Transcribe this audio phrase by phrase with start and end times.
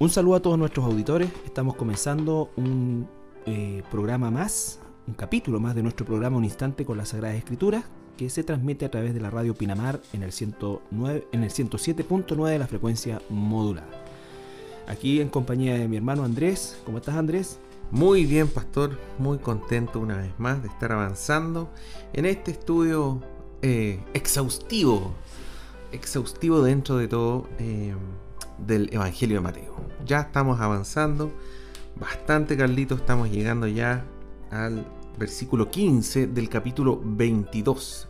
[0.00, 1.28] Un saludo a todos nuestros auditores.
[1.44, 3.08] Estamos comenzando un
[3.46, 4.78] eh, programa más,
[5.08, 7.84] un capítulo más de nuestro programa Un Instante con las Sagradas Escrituras,
[8.16, 12.48] que se transmite a través de la radio Pinamar en el, 109, en el 107.9
[12.48, 13.88] de la frecuencia modulada.
[14.86, 16.80] Aquí en compañía de mi hermano Andrés.
[16.84, 17.58] ¿Cómo estás Andrés?
[17.90, 19.00] Muy bien, pastor.
[19.18, 21.70] Muy contento una vez más de estar avanzando
[22.12, 23.20] en este estudio
[23.62, 25.12] eh, exhaustivo.
[25.90, 27.48] Exhaustivo dentro de todo.
[27.58, 27.96] Eh,
[28.58, 29.74] del Evangelio de Mateo.
[30.06, 31.32] Ya estamos avanzando
[31.98, 32.94] bastante, Carlito.
[32.94, 34.04] Estamos llegando ya
[34.50, 34.86] al
[35.18, 38.08] versículo 15 del capítulo 22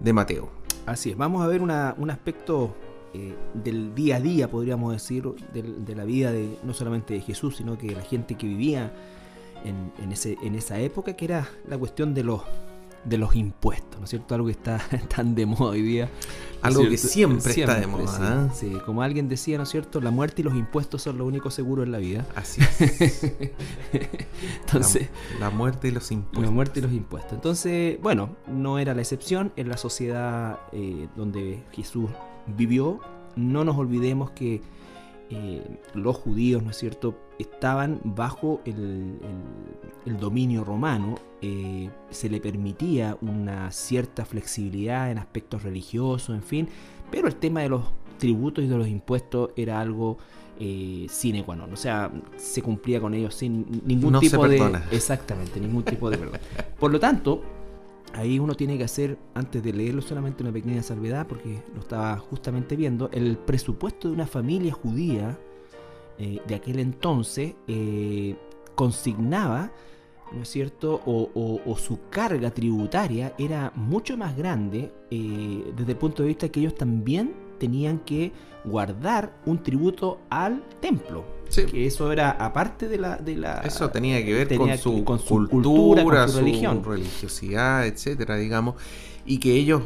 [0.00, 0.50] de Mateo.
[0.86, 1.70] Así es, vamos a ver un
[2.10, 2.74] aspecto
[3.12, 7.56] eh, del día a día, podríamos decir, de, la vida de no solamente de Jesús,
[7.56, 8.92] sino que de la gente que vivía
[9.64, 12.42] en, ese, en esa época, que era la cuestión de los
[13.06, 14.34] de los impuestos, ¿no es cierto?
[14.34, 14.80] Algo que está
[15.14, 16.10] tan de moda hoy día.
[16.62, 18.50] Algo que siempre, está de moda.
[18.52, 20.00] Sí, sí, como alguien decía, ¿no es cierto?
[20.00, 22.26] La muerte y los impuestos son lo único seguro en la vida.
[22.34, 23.22] Así es.
[24.60, 25.08] Entonces,
[25.38, 26.44] la, muerte y los impuestos.
[26.44, 27.34] La muerte y los impuestos.
[27.34, 32.10] Entonces, bueno, no era la excepción en la sociedad eh, donde Jesús
[32.56, 33.00] vivió.
[33.36, 34.60] No nos olvidemos que
[35.30, 35.62] eh,
[35.94, 39.18] los judíos, ¿no es cierto?, estaban bajo el,
[40.20, 46.68] dominio romano, eh, se le permitía una cierta flexibilidad en aspectos religiosos, en fin,
[47.10, 47.82] pero el tema de los
[48.18, 50.16] tributos y de los impuestos era algo
[50.58, 54.80] eh, sine qua non, o sea, se cumplía con ellos sin ningún tipo de...
[54.90, 56.40] Exactamente, ningún tipo de verdad.
[56.78, 57.42] Por lo tanto,
[58.14, 62.16] ahí uno tiene que hacer, antes de leerlo solamente una pequeña salvedad, porque lo estaba
[62.18, 65.38] justamente viendo, el presupuesto de una familia judía
[66.18, 68.36] eh, de aquel entonces eh,
[68.74, 69.70] consignaba,
[70.32, 76.22] ¿no es cierto?, o, su carga tributaria era mucho más grande eh, desde el punto
[76.22, 78.32] de vista que ellos también tenían que
[78.64, 81.24] guardar un tributo al templo.
[81.54, 86.26] Que eso era aparte de la, de la Eso tenía que ver con, su, cultura,
[86.26, 86.82] su, religión.
[86.82, 88.74] religiosidad, etcétera, digamos.
[89.24, 89.82] Y que ellos,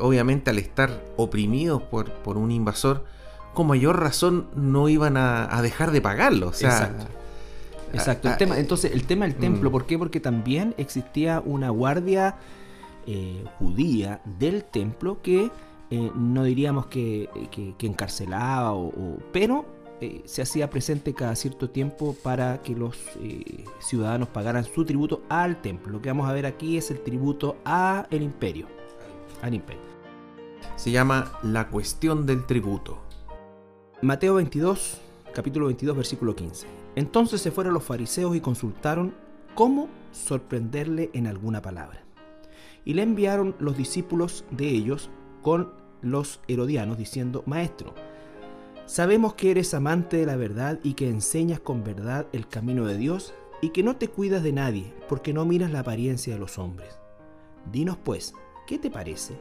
[0.00, 3.04] obviamente, al estar oprimidos por, por un invasor,
[3.54, 6.48] con mayor razón no iban a, dejar de pagarlo.
[6.48, 7.06] O sea, Exacto.
[7.92, 8.28] Exacto.
[8.30, 9.72] El tema, entonces, el tema del templo, mm.
[9.72, 9.98] ¿por qué?
[9.98, 12.36] Porque también existía una guardia
[13.06, 15.50] eh, judía del templo que
[15.90, 17.28] eh, no diríamos que,
[17.80, 19.66] encarcelaba, o, pero
[20.00, 25.22] eh, se hacía presente cada cierto tiempo para que los eh, ciudadanos pagaran su tributo
[25.28, 25.92] al templo.
[25.92, 28.66] Lo que vamos a ver aquí es el tributo a el imperio.
[29.42, 29.82] Al imperio.
[30.76, 32.98] Se llama la cuestión del tributo.
[34.02, 34.98] Mateo 22,
[35.34, 36.66] capítulo 22, versículo 15.
[36.96, 39.12] Entonces se fueron los fariseos y consultaron
[39.54, 42.02] cómo sorprenderle en alguna palabra.
[42.86, 45.10] Y le enviaron los discípulos de ellos
[45.42, 47.94] con los herodianos diciendo, Maestro,
[48.86, 52.96] sabemos que eres amante de la verdad y que enseñas con verdad el camino de
[52.96, 56.58] Dios y que no te cuidas de nadie porque no miras la apariencia de los
[56.58, 56.98] hombres.
[57.70, 58.32] Dinos pues,
[58.66, 59.34] ¿qué te parece?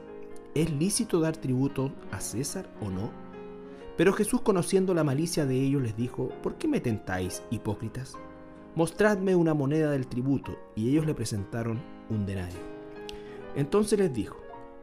[0.54, 3.29] ¿Es lícito dar tributo a César o no?
[4.00, 8.18] Pero Jesús, conociendo la malicia de ellos, les dijo, ¿por qué me tentáis, hipócritas?
[8.74, 10.58] Mostradme una moneda del tributo.
[10.74, 12.60] Y ellos le presentaron un denario.
[13.58, 14.38] Entonces les dijo,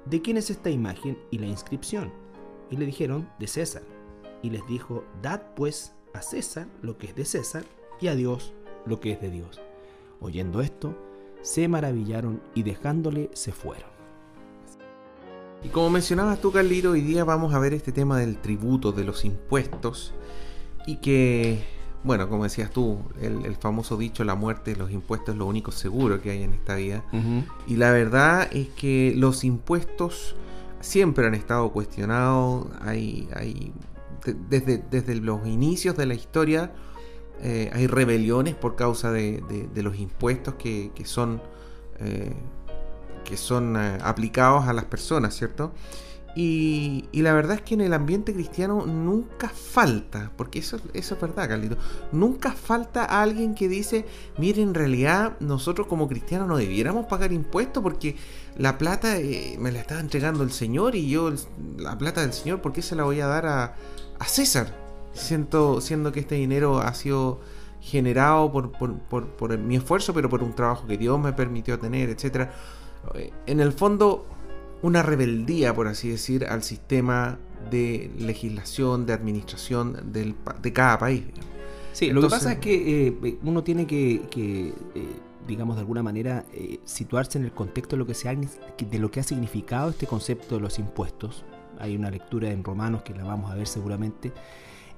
[0.04, 2.12] ¿de quién es esta imagen y la inscripción?
[2.71, 3.84] Y le dijeron, de César.
[4.43, 7.65] Y les dijo, dad pues a César lo que es de César
[7.98, 8.53] y a Dios
[8.84, 9.62] lo que es de Dios.
[10.21, 10.94] Oyendo esto,
[11.41, 13.95] se maravillaron y dejándole se fueron.
[15.66, 19.03] Y como mencionabas tú, Carlito, hoy día vamos a ver este tema del tributo, de
[19.03, 20.15] los impuestos,
[20.87, 21.65] y que
[22.04, 25.72] bueno, como decías tú, el, famoso dicho, la muerte de los impuestos es lo único
[25.72, 27.03] seguro que hay en esta vida.
[27.66, 30.37] Y la verdad es que los impuestos
[30.81, 32.69] siempre han estado cuestionados.
[32.83, 33.72] Hay, hay
[34.48, 36.71] desde, desde los inicios de la historia
[37.43, 39.43] eh, hay rebeliones por causa de,
[39.75, 41.43] los impuestos que, son,
[41.98, 42.34] eh,
[43.26, 45.72] que son eh, aplicados a las personas, ¿cierto?
[46.38, 51.48] Y, la verdad es que en el ambiente cristiano nunca falta, porque eso, es verdad,
[51.48, 51.78] Carlito,
[52.12, 54.04] nunca falta alguien que dice,
[54.36, 58.16] mire, en realidad nosotros como cristianos no debiéramos pagar impuestos porque
[58.59, 61.33] la plata eh, me la está entregando el Señor y yo
[61.78, 63.74] la plata del Señor, ¿por qué se la voy a dar a,
[64.27, 64.77] César?
[65.15, 67.41] Siento, siendo que este dinero ha sido
[67.80, 72.50] generado por, por mi esfuerzo, pero por un trabajo que Dios me permitió tener, etc.
[73.14, 74.26] Eh, en el fondo
[74.82, 77.38] una rebeldía, por así decir, al sistema
[77.70, 81.24] de legislación, de administración de cada país.
[81.97, 84.72] Sí, lo que pasa es que eh, uno tiene que, eh,
[85.48, 88.98] digamos, de alguna manera eh, situarse en el contexto de lo, que se ha, de
[88.98, 91.47] lo que ha significado este concepto de los impuestos.
[91.78, 94.30] Hay una lectura en Romanos que la vamos a ver seguramente.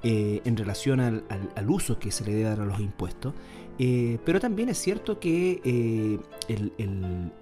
[0.05, 3.35] Eh, en relación al, uso que se le debe dar a los impuestos.
[3.81, 6.19] Eh, pero también es cierto que eh,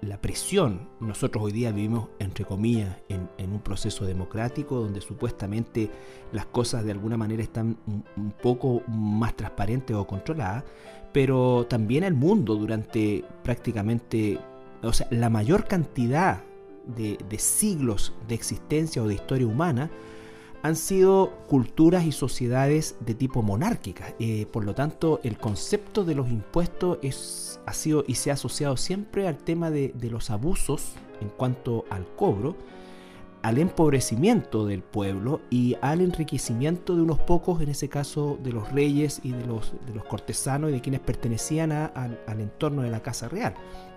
[0.01, 5.89] la presión, nosotros hoy día vivimos, entre comillas, en, un proceso democrático donde supuestamente
[6.31, 10.63] las cosas de alguna manera están un, poco más transparentes o controladas,
[11.13, 14.39] pero también el mundo durante prácticamente,
[14.81, 16.43] o sea, la mayor cantidad
[16.85, 19.89] de, de siglos de existencia o de historia humana,
[20.67, 24.13] han sido culturas y sociedades de tipo monárquicas.
[24.19, 28.33] Eh, por lo tanto, el concepto de los impuestos es, ha sido y se ha
[28.33, 30.91] asociado siempre al tema de, los abusos
[31.21, 32.57] en cuanto al cobro,
[33.43, 38.69] al empobrecimiento del pueblo y al enriquecimiento de unos pocos, en ese caso de los
[38.73, 43.01] reyes y de los, de los cortesanos y de quienes pertenecían al, entorno de la
[43.01, 43.53] Casa Real.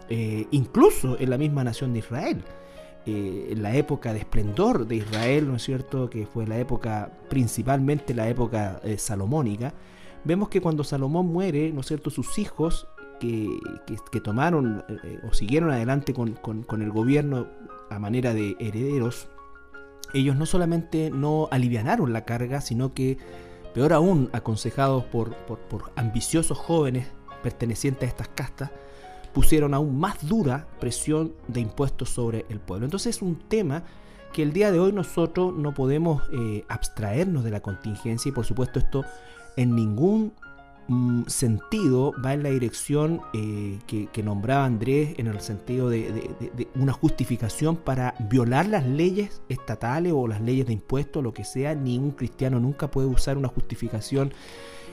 [0.09, 2.45] Eh, incluso en la misma nación de Israel.
[3.11, 6.09] Eh, en la época de esplendor de Israel, ¿no es cierto?
[6.09, 9.75] Que fue la época, principalmente la época eh, salomónica,
[10.23, 12.11] vemos que cuando Salomón muere, ¿no es cierto?
[12.11, 12.87] Sus hijos
[13.19, 13.59] que,
[14.23, 16.39] tomaron eh, o siguieron adelante con,
[16.83, 17.49] el gobierno
[17.91, 19.27] a manera de herederos,
[20.15, 23.19] ellos no solamente no alivianaron la carga, sino que,
[23.75, 27.09] peor aún, aconsejados por, por ambiciosos jóvenes
[27.43, 28.71] pertenecientes a estas castas,
[29.33, 32.87] pusieron aún más dura presión de impuestos sobre el pueblo.
[32.87, 33.85] Entonces es un tema
[34.33, 38.45] que el día de hoy nosotros no podemos eh, abstraernos de la contingencia y por
[38.45, 39.05] supuesto esto
[39.57, 40.33] en ningún
[40.89, 46.93] mm, sentido va en la dirección eh, que, nombraba Andrés en el sentido de, una
[46.93, 51.99] justificación para violar las leyes estatales o las leyes de impuestos, lo que sea, ni
[51.99, 54.33] un cristiano nunca puede usar una justificación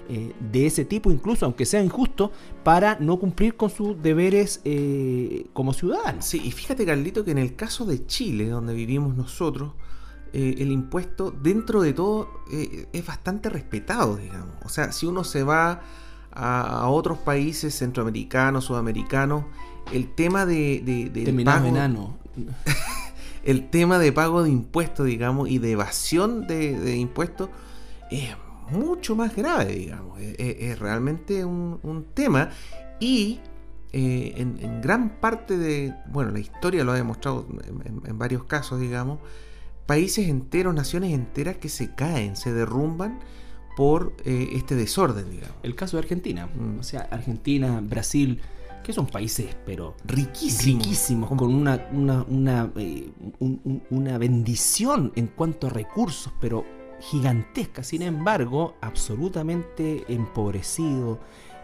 [0.09, 2.31] eh, de ese tipo, incluso aunque sea injusto,
[2.63, 6.23] para no cumplir con sus deberes eh, como ciudadanos.
[6.23, 9.73] Sí, y fíjate Carlito que en el caso de Chile, donde vivimos nosotros,
[10.31, 14.55] eh, el impuesto dentro de todo es bastante respetado, digamos.
[14.63, 15.81] O sea, si uno se va
[16.31, 19.43] a, otros países centroamericanos, sudamericanos,
[19.91, 20.81] el tema de...
[20.85, 22.17] de, pago,
[23.43, 27.49] el tema de pago de impuestos, digamos, y de evasión de, de impuestos
[28.09, 28.35] es
[28.71, 30.19] mucho más grave, digamos.
[30.19, 32.49] Es, realmente un, tema
[32.99, 33.39] y
[33.93, 37.47] eh, en, gran parte de, bueno, la historia lo ha demostrado
[38.05, 39.19] en, varios casos, digamos,
[39.85, 43.19] países enteros, naciones enteras que se caen, se derrumban
[43.75, 45.55] por eh, este desorden, digamos.
[45.63, 46.79] El caso de Argentina, mm.
[46.79, 48.41] o sea, Argentina, Brasil,
[48.83, 53.11] que son países, pero riquísimos, riquísimos con una, una, una, eh,
[53.89, 56.65] una bendición en cuanto a recursos, pero
[56.99, 61.19] gigantesca, sin embargo, absolutamente empobrecido,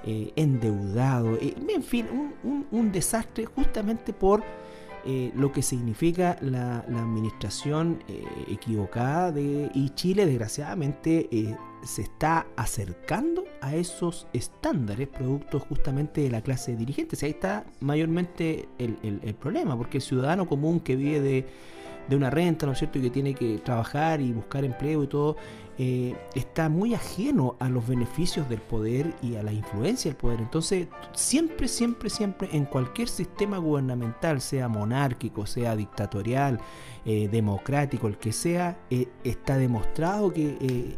[0.05, 2.07] eh, endeudado, eh, en fin,
[2.43, 4.43] un, desastre justamente por
[5.05, 8.03] eh, lo que significa la, administración
[8.47, 16.41] equivocada de y Chile desgraciadamente se está acercando a esos estándares productos justamente de la
[16.41, 17.17] clase dirigente.
[17.25, 21.45] ahí está mayormente el problema, porque el ciudadano común que vive de
[22.07, 22.99] de una renta, ¿no es cierto?
[22.99, 25.37] Y que tiene que trabajar y buscar empleo y todo,
[25.79, 30.39] eh, está muy ajeno a los beneficios del poder y a la influencia del poder.
[30.39, 36.59] Entonces, siempre, siempre, siempre, en cualquier sistema gubernamental, sea monárquico, sea dictatorial,
[37.05, 40.95] eh, democrático, el que sea, eh, está demostrado que,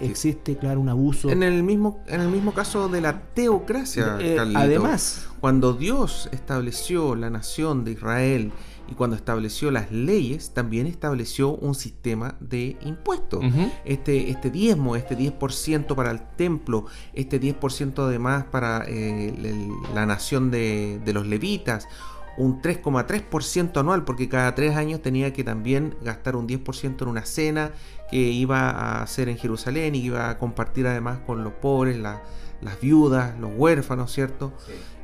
[0.00, 1.30] existe, claro, un abuso.
[1.30, 4.18] En el mismo, en el mismo caso de la teocracia,
[4.56, 8.52] además, cuando Dios estableció la nación de Israel,
[8.88, 13.44] y cuando estableció las leyes también estableció un sistema de impuestos.
[13.84, 20.50] este, este diezmo, este 10% para el templo, este 10% además para eh, la nación
[20.50, 21.88] de, los levitas,
[22.36, 27.24] un 3,3% anual, porque cada tres años tenía que también gastar un 10% en una
[27.26, 27.72] cena
[28.12, 31.96] que iba a hacer en Jerusalén y que iba a compartir además con los pobres,
[31.96, 34.52] las viudas, los huérfanos, ¿cierto?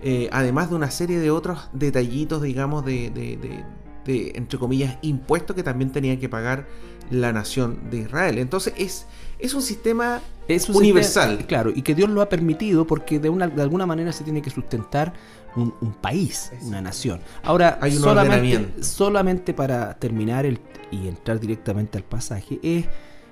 [0.02, 5.62] Eh, además de una serie de otros detallitos, digamos, de, de, entre comillas, impuestos que
[5.62, 6.66] también tenía que pagar
[7.10, 8.38] la nación de Israel.
[8.38, 9.06] Entonces es,
[9.38, 11.46] es un sistema es universal.
[11.46, 14.42] claro, y que Dios lo ha permitido porque de, una, de alguna manera se tiene
[14.42, 15.14] que sustentar
[15.56, 17.20] un, país, una nación.
[17.42, 20.60] Ahora, Hay solamente, solamente para terminar el,
[20.90, 22.86] y entrar directamente al pasaje, es,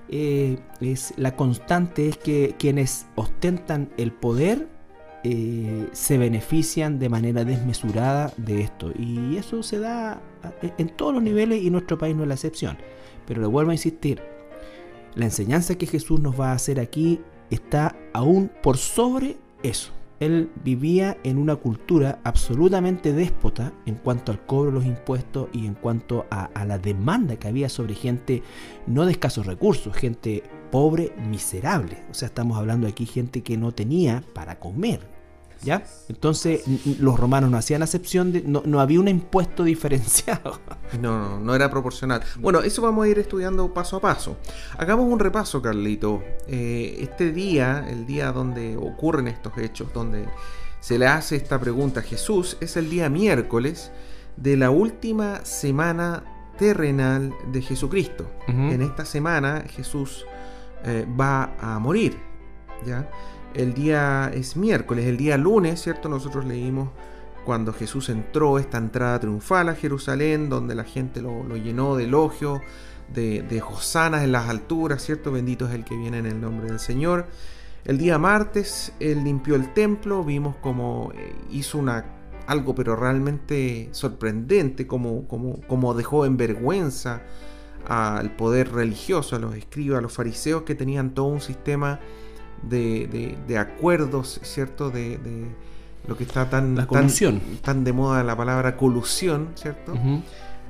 [0.08, 4.68] eh, es la constante es que quienes ostentan el poder
[5.24, 8.92] eh, se benefician de manera desmesurada de esto.
[8.96, 10.22] Y eso se da
[10.78, 12.78] en todos los niveles y nuestro país no es la excepción.
[13.26, 14.22] Pero le vuelvo a insistir,
[15.16, 17.20] la enseñanza que Jesús nos va a hacer aquí
[17.50, 19.95] está aún por sobre eso.
[20.20, 25.66] Él vivía en una cultura absolutamente déspota en cuanto al cobro de los impuestos y
[25.66, 28.42] en cuanto a, a la demanda que había sobre gente
[28.86, 31.98] no de escasos recursos, gente pobre, miserable.
[32.10, 35.15] O sea, estamos hablando aquí gente que no tenía para comer.
[35.62, 35.84] ¿Ya?
[36.08, 36.62] Entonces
[37.00, 40.60] los romanos no hacían acepción, de, no, había un impuesto diferenciado.
[41.00, 42.22] No, no, no era proporcional.
[42.38, 44.36] Bueno, eso vamos a ir estudiando paso a paso.
[44.78, 46.22] Hagamos un repaso, Carlito.
[46.46, 50.26] Eh, este día, el día donde ocurren estos hechos, donde
[50.80, 53.90] se le hace esta pregunta a Jesús, es el día miércoles
[54.36, 56.22] de la última semana
[56.58, 58.30] terrenal de Jesucristo.
[58.48, 60.24] En esta semana Jesús
[60.84, 62.16] eh, va a morir.
[62.84, 63.10] ¿Ya?
[63.54, 66.08] El día es miércoles, el día lunes, ¿cierto?
[66.08, 66.90] Nosotros leímos
[67.44, 72.60] cuando Jesús entró, esta entrada triunfal a Jerusalén, donde la gente lo, llenó de elogios,
[73.14, 75.30] de, de hosanas en las alturas, ¿cierto?
[75.30, 77.26] Bendito es el que viene en el nombre del Señor.
[77.84, 82.04] El día martes él limpió el templo, vimos como eh, hizo una
[82.46, 87.22] algo pero realmente sorprendente, como, como, como dejó en vergüenza
[87.86, 92.00] al poder religioso, a los escribas, a los fariseos que tenían todo un sistema
[92.62, 94.90] de, de, acuerdos, ¿cierto?
[94.90, 95.46] De, de,
[96.06, 97.08] lo que está tan, la tan,
[97.62, 99.94] tan, de moda la palabra colusión, ¿cierto?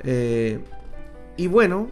[0.02, 0.60] Eh,
[1.36, 1.88] y bueno,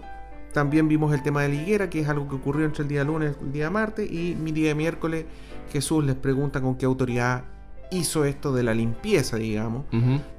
[0.53, 3.05] también vimos el tema de la higuera, que es algo que ocurrió entre el día
[3.05, 5.27] lunes y el día martes, y mi día miércoles
[5.73, 7.45] Jesús les pregunta con qué autoridad
[7.91, 9.85] hizo esto de la limpieza, digamos.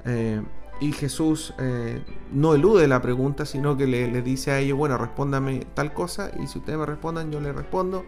[0.04, 0.42] Eh,
[0.80, 4.98] y Jesús eh, no elude la pregunta, sino que le, le, dice a ellos, bueno,
[4.98, 8.04] respóndame tal cosa, y si ustedes me respondan, yo les respondo.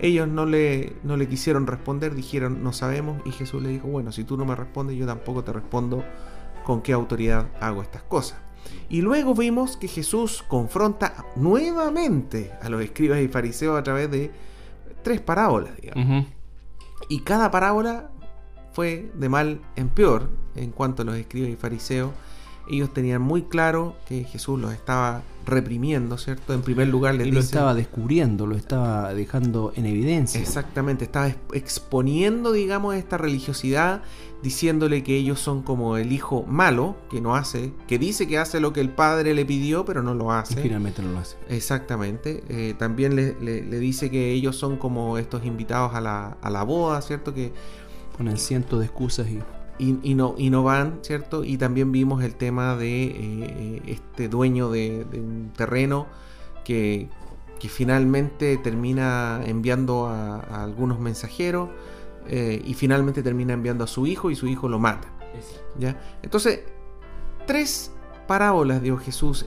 [0.00, 4.12] Ellos no le, no le quisieron responder, dijeron, no sabemos, y Jesús le dijo, bueno,
[4.12, 6.02] si tú no me respondes, yo tampoco te respondo
[6.64, 8.38] con qué autoridad hago estas cosas.
[8.88, 14.30] Y luego vimos que Jesús confronta nuevamente a los escribas y fariseos a través de
[15.02, 16.26] tres parábolas, digamos.
[17.08, 18.10] Y cada parábola
[18.72, 22.10] fue de mal en peor en cuanto a los escribas y fariseos.
[22.68, 26.54] Ellos tenían muy claro que Jesús los estaba reprimiendo, ¿cierto?
[26.54, 30.40] En primer lugar les y lo estaba descubriendo, lo estaba dejando en evidencia.
[30.40, 34.02] Exactamente, estaba exponiendo, digamos, esta religiosidad,
[34.42, 38.60] diciéndole que ellos son como el hijo malo, que no hace, que dice que hace
[38.60, 40.60] lo que el padre le pidió, pero no lo hace.
[40.60, 41.36] Y finalmente no lo hace.
[41.48, 42.42] Exactamente.
[42.48, 47.02] Eh, también le, dice que ellos son como estos invitados a la, a la boda,
[47.02, 47.34] ¿cierto?
[47.34, 47.52] Que
[48.16, 49.38] ponen cientos de excusas y
[49.80, 51.42] y, no, y no van, ¿cierto?
[51.42, 56.06] Y también vimos el tema de eh, eh, este dueño de, un terreno
[56.64, 57.08] que,
[57.68, 61.68] finalmente termina enviando a, algunos mensajeros
[62.26, 65.08] eh, y finalmente termina enviando a su hijo y su hijo lo mata.
[65.78, 65.98] ¿ya?
[66.22, 66.60] Entonces,
[67.46, 67.92] tres
[68.26, 69.44] parábolas dio Jesús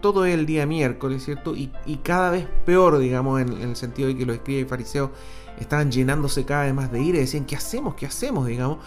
[0.00, 1.54] todo el día miércoles, ¿cierto?
[1.54, 1.70] Y,
[2.02, 5.10] cada vez peor, digamos, en, en, el sentido de que los escribas y fariseos
[5.58, 7.94] estaban llenándose cada vez más de ira y decían, ¿qué hacemos?
[7.94, 8.46] ¿Qué hacemos?
[8.46, 8.78] Digamos.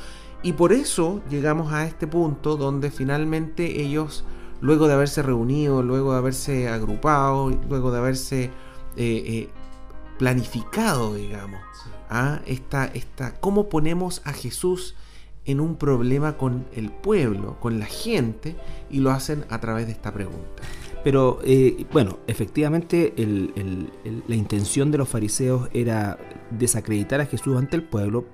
[0.41, 4.24] Y por eso llegamos a este punto donde finalmente ellos,
[4.62, 8.51] luego de haberse reunido, luego de haberse agrupado, luego de haberse eh,
[8.98, 9.50] eh,
[10.17, 11.62] planificado, digamos,
[12.10, 12.39] ¿ah?
[12.46, 14.96] esta, esta, cómo ponemos a Jesús
[15.46, 18.55] en un problema con el pueblo, con la gente,
[18.89, 20.63] y lo hacen a través de esta pregunta.
[21.03, 23.13] Pero eh, bueno, efectivamente
[24.27, 26.17] la intención de los fariseos era
[26.51, 28.25] desacreditar a Jesús ante el pueblo,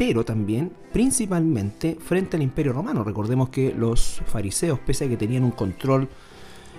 [0.00, 3.04] pero también principalmente frente al imperio romano.
[3.04, 6.08] Recordemos que los fariseos, pese a que tenían un control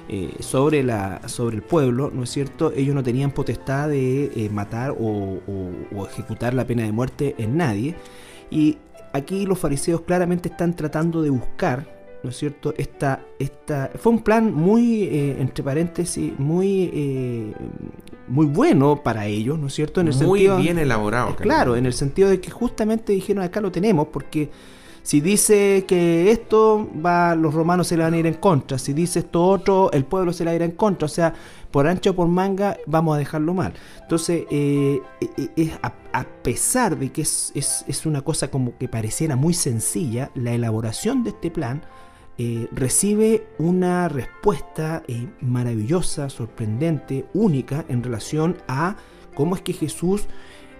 [0.10, 2.74] eh, sobre, la, sobre el pueblo, ¿no es cierto?
[2.76, 5.38] Ellos no tenían potestad de eh, matar o,
[6.10, 7.94] ejecutar la pena de muerte en nadie.
[8.50, 8.80] Y
[9.14, 12.74] aquí los fariseos claramente están tratando de buscar ¿no es cierto?
[12.78, 17.54] Esta, esta, fue un plan muy, eh, entre paréntesis, muy, eh,
[18.28, 20.02] muy bueno para ellos, ¿no es cierto?
[20.02, 21.36] En el muy bien elaborado.
[21.36, 24.50] Claro, en el sentido de que justamente dijeron acá lo tenemos, porque
[25.04, 28.94] si dice que esto va, los romanos se le van a ir en contra, si
[28.94, 31.34] dice esto otro, el pueblo se le va a ir en contra, o sea,
[31.72, 33.74] por ancho o por manga, vamos a dejarlo mal.
[34.00, 35.02] Entonces, eh,
[35.82, 40.30] a, a, pesar de que es, es, es una cosa como que pareciera muy sencilla,
[40.36, 41.82] la elaboración de este plan,
[42.38, 48.96] eh, recibe una respuesta eh, maravillosa, sorprendente, única en relación a
[49.36, 50.26] cómo es que Jesús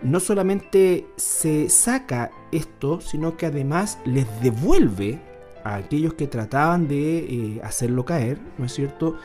[0.02, 5.20] no solamente se saca esto, sino que además les devuelve
[5.64, 9.18] a aquellos que trataban de eh, hacerlo caer, ¿no es cierto?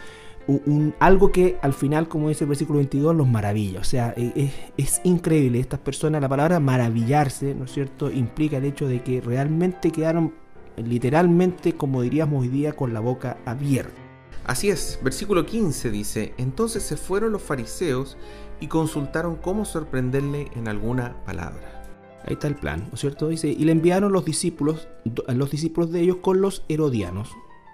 [1.00, 3.80] Algo que al final, como dice el versículo 22, los maravilla.
[3.80, 5.58] O sea, es, es, increíble.
[5.58, 10.34] Estas personas, la palabra maravillarse, ¿no es cierto?, implica el hecho de que realmente quedaron
[10.76, 14.06] literalmente, como diríamos hoy día, con la boca abierta.
[14.44, 18.16] Así es, versículo 15 dice, entonces se fueron los fariseos
[18.60, 21.82] y consultaron cómo sorprenderle en alguna palabra.
[22.24, 23.28] Ahí está el plan, ¿no es cierto?
[23.28, 24.88] Dice, y le enviaron los discípulos,
[25.26, 27.30] los discípulos de ellos con los herodianos,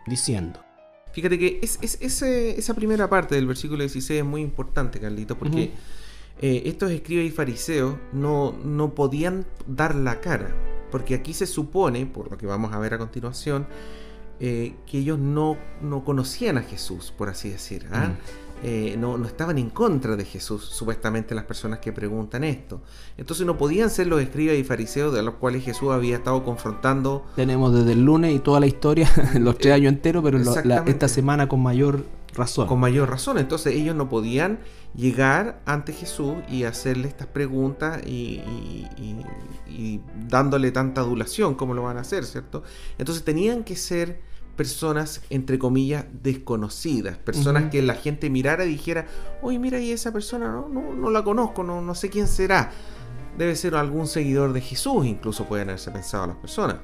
[0.06, 0.61] diciendo.
[1.12, 5.73] Fíjate que es, esa primera parte del versículo 16 es muy importante, Carlito, porque
[6.40, 10.54] eh, estos escribas y fariseos no, no podían dar la cara,
[10.92, 13.66] porque aquí se supone, por lo que vamos a ver a continuación,
[14.38, 17.88] eh, que ellos no, no, conocían a Jesús, por así decir.
[17.90, 18.08] ¿ah?
[18.08, 18.42] Mm.
[18.64, 22.80] Eh, no, no, estaban en contra de Jesús, supuestamente las personas que preguntan esto.
[23.16, 27.26] Entonces no podían ser los escribas y fariseos de los cuales Jesús había estado confrontando.
[27.34, 30.38] Tenemos desde el lunes y toda la historia, los tres años enteros, pero
[30.87, 32.66] esta semana con mayor razón.
[32.66, 33.38] Con mayor razón.
[33.38, 34.60] Entonces ellos no podían
[34.94, 38.42] llegar ante Jesús y hacerle estas preguntas y,
[39.66, 42.62] y dándole tanta adulación como lo van a hacer, ¿cierto?
[42.98, 44.20] Entonces tenían que ser
[44.56, 49.06] personas, entre comillas, desconocidas, personas que la gente mirara y dijera,
[49.40, 52.70] oye, mira, y esa persona no, no, la conozco, no, no sé quién será.
[53.38, 56.76] Debe ser algún seguidor de Jesús, incluso pueden haberse pensado las personas.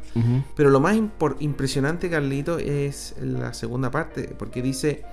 [0.57, 0.97] Pero lo más
[1.40, 5.05] impresionante, Carlito, es la segunda parte, porque dice,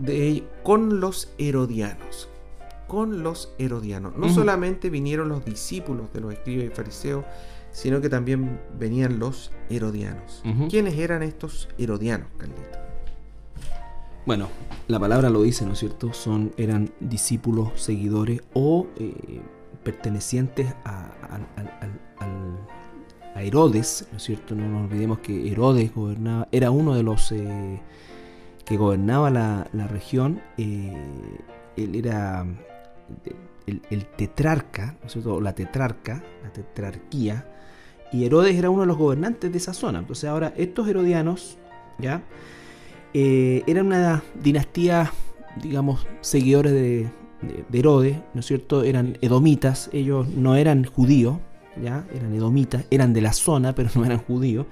[0.00, 2.28] de, con los herodianos.
[2.86, 4.16] Con los herodianos.
[4.16, 7.24] No solamente vinieron los discípulos de los escribas y fariseos,
[7.70, 10.42] sino que también venían los herodianos.
[10.68, 12.78] ¿Quiénes eran estos herodianos, Carlito?
[14.26, 14.48] Bueno,
[14.88, 16.12] la palabra lo dice, ¿no es cierto?
[16.12, 19.40] Son, eran discípulos, seguidores o eh,
[19.82, 21.10] pertenecientes a,
[23.36, 24.54] Herodes, ¿no es cierto?
[24.54, 27.80] No nos olvidemos que Herodes gobernaba, era uno de los eh,
[28.70, 30.40] que gobernaba la, región.
[30.56, 30.94] Eh,
[31.76, 32.46] él era
[33.66, 35.40] el, tetrarca, ¿no es cierto?
[35.40, 37.48] la tetrarca, la tetrarquía,
[38.12, 39.98] y Herodes era uno de los gobernantes de esa zona.
[39.98, 41.58] Entonces ahora estos herodianos,
[41.98, 42.22] ¿ya?
[43.12, 45.12] Eh, eran una dinastía,
[45.60, 47.10] digamos, seguidores de,
[47.72, 48.84] Herodes, ¿no es cierto?
[48.84, 51.38] Eran edomitas, ellos no eran judíos,
[51.82, 52.06] ¿ya?
[52.14, 54.66] Eran edomitas, eran de la zona, pero no eran judíos,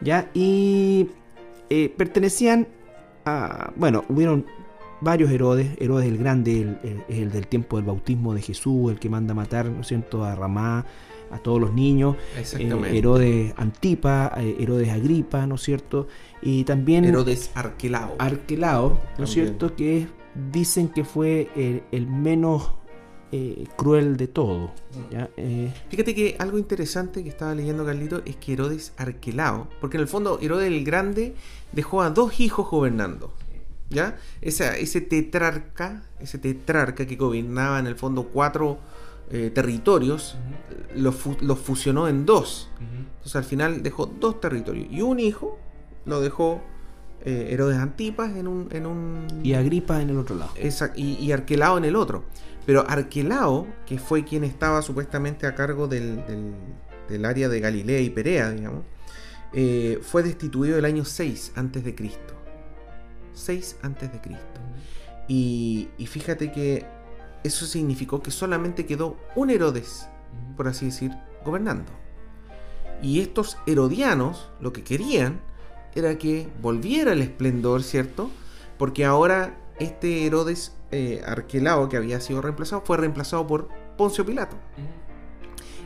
[0.00, 0.30] ¿ya?
[0.32, 1.10] Y
[1.68, 2.68] eh, pertenecían
[3.26, 4.46] a, bueno, hubieron
[5.00, 9.10] varios Herodes, Herodes el Grande, el, el, del tiempo del bautismo de Jesús, el que
[9.10, 10.86] manda a matar, ¿no es cierto?, a Ramá,
[11.30, 12.16] a todos los niños.
[12.36, 16.06] Eh, Herodes Antipa, eh, Herodes Agripa, ¿no es cierto?
[16.42, 17.04] Y también...
[17.04, 18.14] Herodes Arquelao.
[18.18, 19.74] Arquelao, ¿no es cierto?
[19.74, 20.06] Que
[20.52, 21.48] dicen que fue
[21.90, 22.72] el, menos
[23.32, 24.70] eh, cruel de todo.
[25.90, 30.08] Fíjate que algo interesante que estaba leyendo Carlito es que Herodes Arquelao, porque en el
[30.08, 31.34] fondo Herodes el Grande
[31.72, 33.34] dejó a dos hijos gobernando.
[33.88, 34.16] ¿Ya?
[34.40, 38.80] ese tetrarca, ese tetrarca que gobernaba en el fondo cuatro
[39.30, 40.36] eh, territorios,
[40.94, 41.16] los,
[41.58, 42.68] fusionó en dos.
[42.80, 44.86] Entonces al final dejó dos territorios.
[44.90, 45.58] Y un hijo
[46.04, 46.62] lo dejó
[47.24, 49.26] eh, Herodes Antipas en un, en un...
[49.42, 50.52] Y Agripa en el otro lado.
[50.94, 52.22] y, Arquelao en el otro.
[52.66, 56.22] Pero Arquelao, que fue quien estaba supuestamente a cargo del,
[57.08, 58.84] del, área de Galilea y Perea, digamos,
[59.56, 62.34] eh, fue destituido el año 6 antes de Cristo.
[63.32, 64.60] 6 antes de Cristo.
[65.26, 66.86] y, y fíjate que
[67.42, 70.08] eso significó que solamente quedó un Herodes,
[70.56, 71.12] por así decir,
[71.44, 71.92] gobernando.
[73.02, 75.40] Y estos herodianos lo que querían
[75.94, 78.30] era que volviera el esplendor, ¿cierto?
[78.78, 84.56] Porque ahora este Herodes eh, Arquelao, que había sido reemplazado, fue reemplazado por Poncio Pilato.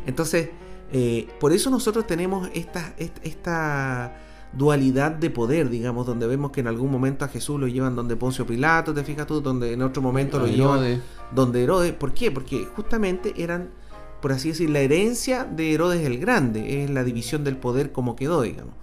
[0.07, 0.51] Entonces,
[0.93, 4.17] eh, por eso nosotros tenemos esta, esta
[4.53, 8.17] dualidad de poder, digamos, donde vemos que en algún momento a Jesús lo llevan donde
[8.17, 11.01] Poncio Pilato, te fijas tú, donde en otro momento lo llevan
[11.33, 11.93] donde Herodes.
[11.93, 12.31] ¿Por qué?
[12.31, 13.71] Porque justamente eran,
[14.21, 18.17] por así decir, la herencia de Herodes el Grande, es la división del poder como
[18.17, 18.75] quedó, digamos.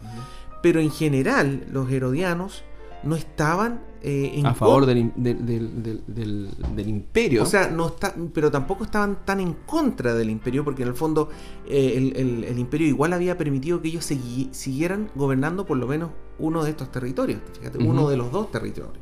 [0.64, 2.64] Pero en general, los herodianos
[3.04, 7.44] no estaban eh, a favor del, del, imperio.
[7.44, 10.96] O sea, no está, pero tampoco estaban tan en contra del imperio, porque en el
[10.96, 11.30] fondo
[11.68, 14.06] eh, el, imperio igual había permitido que ellos
[14.52, 18.98] siguieran gobernando por lo menos uno de estos territorios, fíjate, uno de los dos territorios.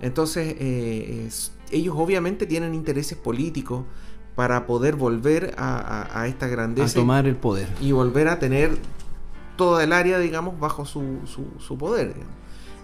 [0.00, 1.28] Entonces, eh,
[1.70, 3.84] ellos obviamente tienen intereses políticos
[4.34, 6.98] para poder volver a, esta grandeza.
[6.98, 7.68] A tomar el poder.
[7.80, 8.76] Y volver a tener
[9.56, 11.20] toda el área, digamos, bajo su,
[11.58, 12.14] su, poder.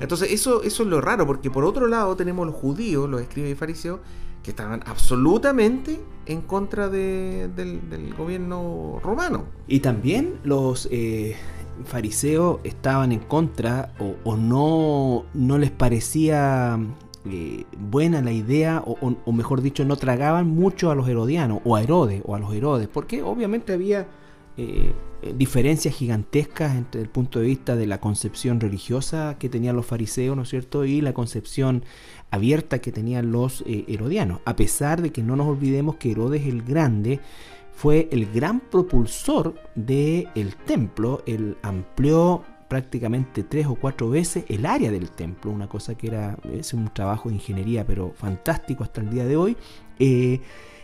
[0.01, 3.51] Entonces eso, eso es lo raro, porque por otro lado tenemos los judíos, los escribas
[3.51, 4.01] y fariseos,
[4.43, 9.45] que estaban absolutamente en contra del, gobierno romano.
[9.69, 11.37] Y también los eh,
[11.85, 13.93] fariseos estaban en contra
[14.25, 16.79] o, no, no les parecía
[17.27, 21.83] eh, buena la idea, o, mejor dicho, no tragaban mucho a los herodianos, o a
[21.83, 24.09] Herodes, o a los Herodes, porque obviamente había
[24.57, 29.76] eh, eh, diferencias gigantescas entre el punto de vista de la concepción religiosa que tenían
[29.76, 30.85] los fariseos, ¿no es cierto?
[30.85, 31.85] Y la concepción
[32.30, 34.40] abierta que tenían los eh, herodianos.
[34.44, 37.20] A pesar de que no nos olvidemos que Herodes el Grande
[37.72, 44.64] fue el gran propulsor del el templo, él amplió prácticamente tres o cuatro veces el
[44.64, 49.00] área del templo, una cosa que era es un trabajo de ingeniería pero fantástico hasta
[49.00, 49.56] el día de hoy.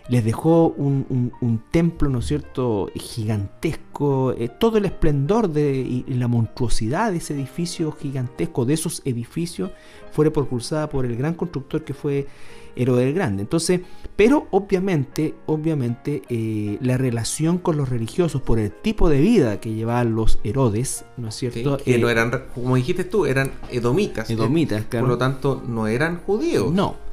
[0.08, 6.28] Les dejó un, templo, ¿no es cierto?, gigantesco, eh, todo el esplendor de, y, la
[6.28, 9.70] monstruosidad de ese edificio gigantesco, de esos edificios,
[10.12, 12.26] fue propulsada por el gran constructor que fue
[12.76, 13.42] Herodes el Grande.
[13.42, 13.80] Entonces,
[14.14, 19.74] pero obviamente, obviamente, eh, la relación con los religiosos por el tipo de vida que
[19.74, 21.78] llevaban los Herodes, ¿no es cierto?
[21.78, 24.30] que no eh, eran, como dijiste tú, eran edomitas.
[24.30, 25.06] Edomitas, claro.
[25.06, 26.72] Por lo tanto, no eran judíos.
[26.72, 27.05] No, eh,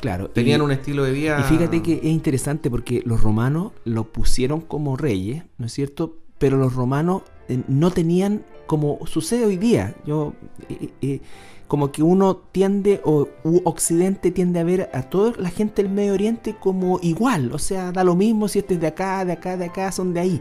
[0.00, 0.30] claro.
[0.30, 1.38] Tenían un estilo de vida.
[1.40, 6.16] Y fíjate que es interesante porque los romanos lo pusieron como reyes, ¿no es cierto?
[6.38, 10.32] Pero los romanos eh, no tenían, como sucede hoy día, yo,
[10.68, 11.20] eh,
[11.68, 13.28] como que uno tiende, o
[13.64, 17.92] Occidente tiende a ver a toda la gente del Medio Oriente como igual, o sea,
[17.92, 20.40] da lo mismo si este es de acá, de acá, de acá, son de ahí.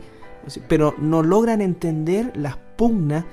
[0.68, 3.26] Pero no logran entender las pugnas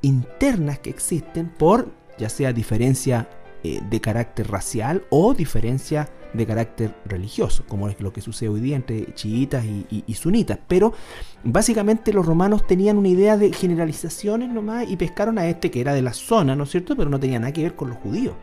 [0.00, 3.28] internas que existen por ya sea diferencia
[3.64, 8.60] eh, de carácter racial o diferencia de carácter religioso, como es lo que sucede hoy
[8.60, 10.58] día entre chiitas y, sunitas.
[10.68, 10.92] Pero
[11.44, 15.94] básicamente los romanos tenían una idea de generalizaciones nomás y pescaron a este que era
[15.94, 16.96] de la zona, ¿no es cierto?
[16.96, 18.34] Pero no tenía nada que ver con los judíos.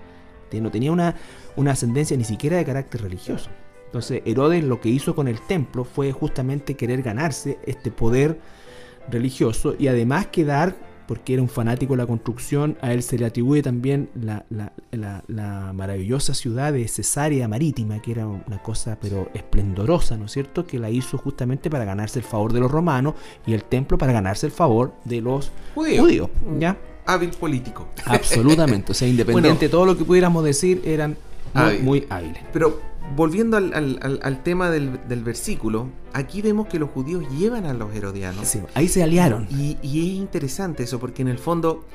[0.62, 1.15] No tenía una,
[1.56, 3.49] una ascendencia ni siquiera de carácter religioso.
[3.86, 8.39] Entonces Herodes lo que hizo con el templo fue justamente querer ganarse este poder
[9.10, 10.76] religioso y además quedar
[11.08, 16.34] porque era un fanático de la construcción, a él se le atribuye también la, maravillosa
[16.34, 20.89] ciudad de Cesarea Marítima, que era una cosa pero esplendorosa, ¿no es cierto?, que la
[20.89, 24.52] hizo justamente para ganarse el favor de los romanos y el templo para ganarse el
[24.52, 26.78] favor de los judíos, ¿ya?
[27.06, 27.88] Hábil político.
[28.06, 31.18] Absolutamente, o sea, independiente de todo lo que pudiéramos decir, eran
[31.54, 32.44] muy, muy hábiles.
[32.52, 38.58] Pero volviendo al, tema del, versículo, aquí vemos que los judíos llevan a los herodianos.
[38.73, 39.47] ahí se aliaron.
[39.49, 41.86] Y, es interesante eso, porque en el fondo...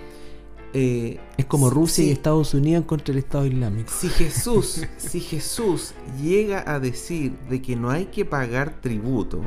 [0.75, 3.91] Eh, es como Rusia y Estados Unidos contra el Estado Islámico.
[3.91, 9.41] Si Jesús, si Jesús llega a decir de que no hay que pagar tributo,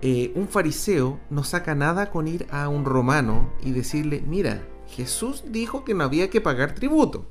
[0.00, 5.44] eh, un fariseo no saca nada con ir a un romano y decirle, mira, Jesús
[5.48, 7.26] dijo que no había que pagar tributo.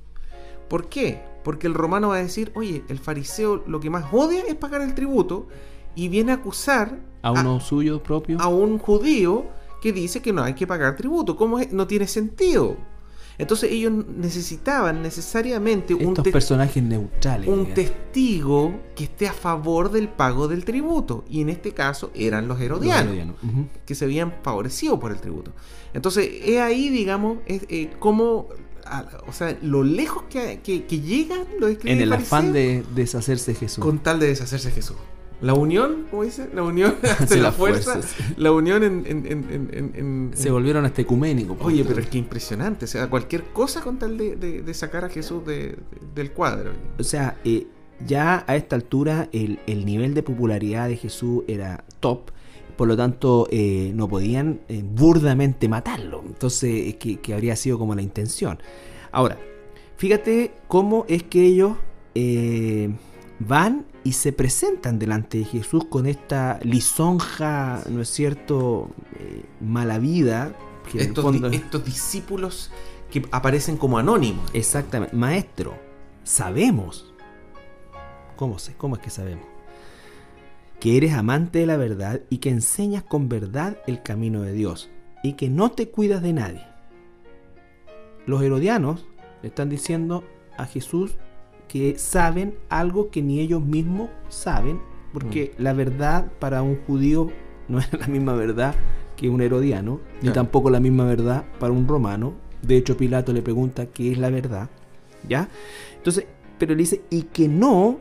[0.68, 1.22] ¿Por qué?
[1.44, 4.82] Porque el romano va a decir, oye, el fariseo lo que más odia es pagar
[4.82, 5.48] el tributo
[5.96, 8.40] y viene a acusar a uno suyo propio.
[8.40, 9.46] A un judío
[9.82, 11.36] que dice que no hay que pagar tributo.
[11.36, 11.72] ¿Cómo es?
[11.72, 12.78] No tiene sentido.
[13.38, 17.50] Entonces ellos necesitaban necesariamente un personajes neutrales.
[17.50, 21.26] Un testigo que esté a favor del pago del tributo.
[21.28, 23.36] Y en este caso eran los herodianos,
[23.86, 25.54] que se habían favorecido por el tributo.
[25.94, 28.48] Entonces, es ahí, digamos, es, eh, cómo
[29.28, 33.84] o sea, lo lejos que, llegan los En el afán de deshacerse de Jesús.
[33.84, 34.98] Con tal de deshacerse de Jesús.
[35.42, 36.50] La unión, ¿cómo dice?
[36.54, 38.00] La unión hace la fuerza.
[38.38, 41.58] La unión en, Se volvieron hasta ecuménicos.
[41.62, 42.86] Oye, pero es que impresionante.
[42.86, 46.72] O sea, cualquier cosa con tal de, sacar a Jesús del cuadro.
[47.00, 47.68] O sea, eh,
[48.06, 52.32] ya a esta altura el, el nivel de popularidad de Jesús era top
[52.82, 56.24] por lo tanto eh, no podían eh, burdamente matarlo.
[56.26, 58.58] Entonces, que, que, habría sido como la intención.
[59.12, 59.38] Ahora,
[59.98, 61.78] fíjate cómo es que ellos
[62.16, 62.90] eh,
[63.38, 68.90] van y se presentan delante de Jesús con esta lisonja, ¿no es cierto?,
[69.60, 70.56] mala vida.
[70.92, 72.72] Que estos, estos discípulos
[73.12, 74.50] que aparecen como anónimos.
[74.54, 75.16] Exactamente.
[75.16, 75.76] Maestro,
[76.24, 77.14] sabemos.
[78.38, 78.74] ¿Cómo sé?
[78.76, 79.51] ¿Cómo es que sabemos?
[80.82, 84.90] Que eres amante de la verdad y que enseñas con verdad el camino de Dios
[85.22, 86.66] y que no te cuidas de nadie.
[88.26, 89.06] Los herodianos
[89.44, 90.24] le están diciendo
[90.58, 91.18] a Jesús
[91.68, 94.82] que saben algo que ni ellos mismos saben,
[95.14, 95.62] porque mm.
[95.62, 97.30] la verdad para un judío
[97.68, 98.74] no es la misma verdad
[99.16, 102.34] que un herodiano, ni tampoco la misma verdad para un romano.
[102.64, 104.68] De hecho, Pilato le pregunta qué es la verdad,
[105.30, 105.48] ¿ya?
[105.96, 106.26] Entonces,
[106.58, 108.00] pero le dice, y que no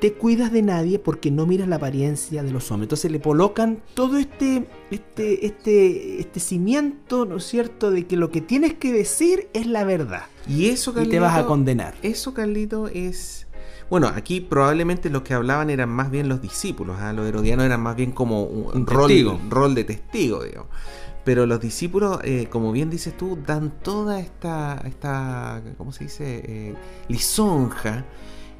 [0.00, 2.86] te cuidas de nadie porque no miras la apariencia de los hombres.
[2.86, 8.30] Entonces le colocan todo este, este, este, este cimiento, ¿no es cierto?, de que lo
[8.30, 10.22] que tienes que decir es la verdad.
[10.48, 11.94] Y eso, Carlito, te vas a condenar.
[12.02, 13.46] Eso, Carlito, es...
[13.90, 17.12] Bueno, aquí probablemente los que hablaban eran más bien los discípulos, ¿ah?
[17.12, 19.10] los herodianos eran más bien como un, rol,
[19.50, 20.68] rol, de testigo, digamos.
[21.24, 26.42] Pero los discípulos, eh, como bien dices tú, dan toda esta, esta ¿cómo se dice?,
[26.46, 26.74] eh,
[27.08, 28.06] lisonja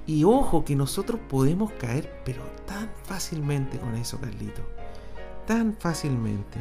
[0.06, 4.62] y ojo que nosotros podemos caer, pero tan fácilmente con eso, Carlito.
[5.46, 6.60] Tan fácilmente.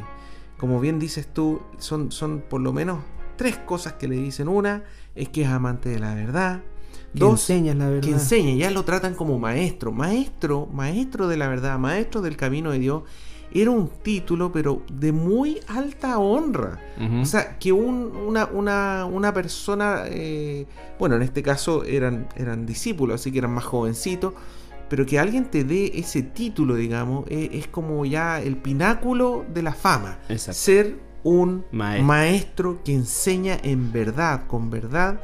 [0.58, 2.98] Como bien dices tú, son, son por lo menos
[3.36, 4.48] tres cosas que le dicen.
[4.48, 6.62] Una es que es amante de la verdad.
[7.14, 8.08] Que enseña la verdad.
[8.08, 9.92] Que enseña, ya lo tratan como maestro.
[9.92, 13.02] Maestro, maestro de la verdad, maestro del camino de Dios
[13.52, 16.78] era un título, pero de muy alta honra.
[17.20, 20.66] O sea, que una, una, persona, eh,
[20.98, 24.34] bueno, en este caso eran, eran discípulos, así que eran más jovencitos,
[24.90, 29.62] pero que alguien te dé ese título, digamos, e, es, como ya el pináculo de
[29.62, 30.18] la fama.
[30.36, 35.20] Ser un maestro que enseña en verdad, con verdad,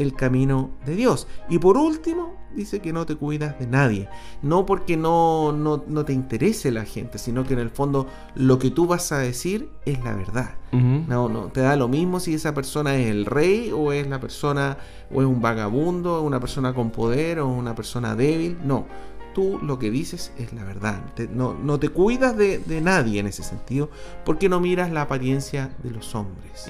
[0.00, 1.26] el camino de Dios.
[1.48, 4.08] Y por último, dice que no te cuidas de nadie.
[4.42, 8.70] No porque no, no, te interese la gente, sino que en el fondo lo que
[8.70, 10.54] tú vas a decir es la verdad.
[10.72, 14.20] No, no, te da lo mismo si esa persona es el rey o es la
[14.20, 14.78] persona,
[15.12, 18.56] o es un vagabundo, o una persona con poder o una persona débil.
[18.64, 18.86] No,
[19.34, 21.02] tú lo que dices es la verdad.
[21.32, 23.90] no, te cuidas de, nadie en ese sentido
[24.24, 26.66] porque no miras la apariencia de los hombres.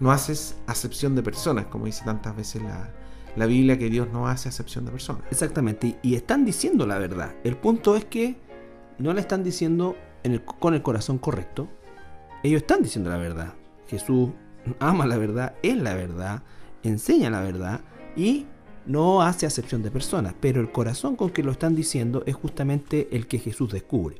[0.00, 2.90] No haces acepción de personas, como dice tantas veces la,
[3.36, 5.22] la Biblia, que Dios no hace acepción de personas.
[5.30, 7.34] Exactamente, y, están diciendo la verdad.
[7.44, 8.36] El punto es que
[8.98, 9.96] no la están diciendo
[10.58, 11.68] con el corazón correcto.
[12.42, 13.54] Ellos están diciendo la verdad.
[13.88, 14.30] Jesús
[14.78, 16.42] ama la verdad, es la verdad,
[16.82, 17.80] enseña la verdad
[18.16, 18.46] y
[18.88, 23.08] no hace acepción de personas, pero el corazón con que lo están diciendo es justamente
[23.12, 24.16] el que Jesús descubre.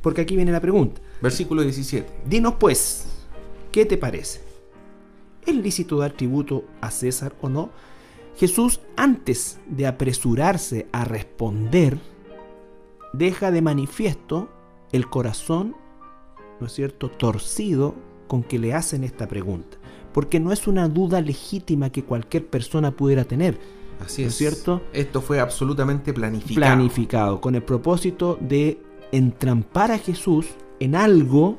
[0.00, 1.00] Porque aquí viene la pregunta.
[1.20, 2.08] Versículo 17.
[2.26, 3.06] Dinos pues,
[3.70, 4.40] ¿qué te parece?
[5.44, 7.70] ¿Es lícito dar tributo a César o no?
[8.36, 11.98] Jesús, antes de apresurarse a responder,
[13.12, 14.48] deja de manifiesto
[14.92, 15.76] el corazón,
[16.60, 17.94] ¿no es cierto?, torcido
[18.28, 19.76] con que le hacen esta pregunta.
[20.14, 23.58] Porque no es una duda legítima que cualquier persona pudiera tener
[24.06, 24.34] Así es.
[24.34, 24.82] cierto?
[24.92, 26.56] Esto fue absolutamente planificado.
[26.56, 28.80] Planificado, con el propósito de
[29.12, 30.46] entrampar a Jesús
[30.80, 31.58] en algo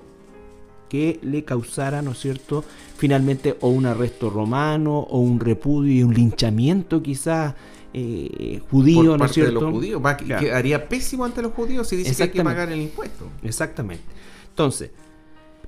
[0.89, 2.63] que le causara, ¿no es cierto?,
[2.97, 7.55] finalmente o un arresto romano o un repudio y un linchamiento quizás
[7.93, 9.59] eh, judío, ¿no es cierto?
[9.59, 10.01] De los judíos.
[10.53, 13.27] Haría pésimo ante los judíos si dice que hay que pagar el impuesto.
[13.41, 14.03] Exactamente.
[14.49, 14.91] Entonces,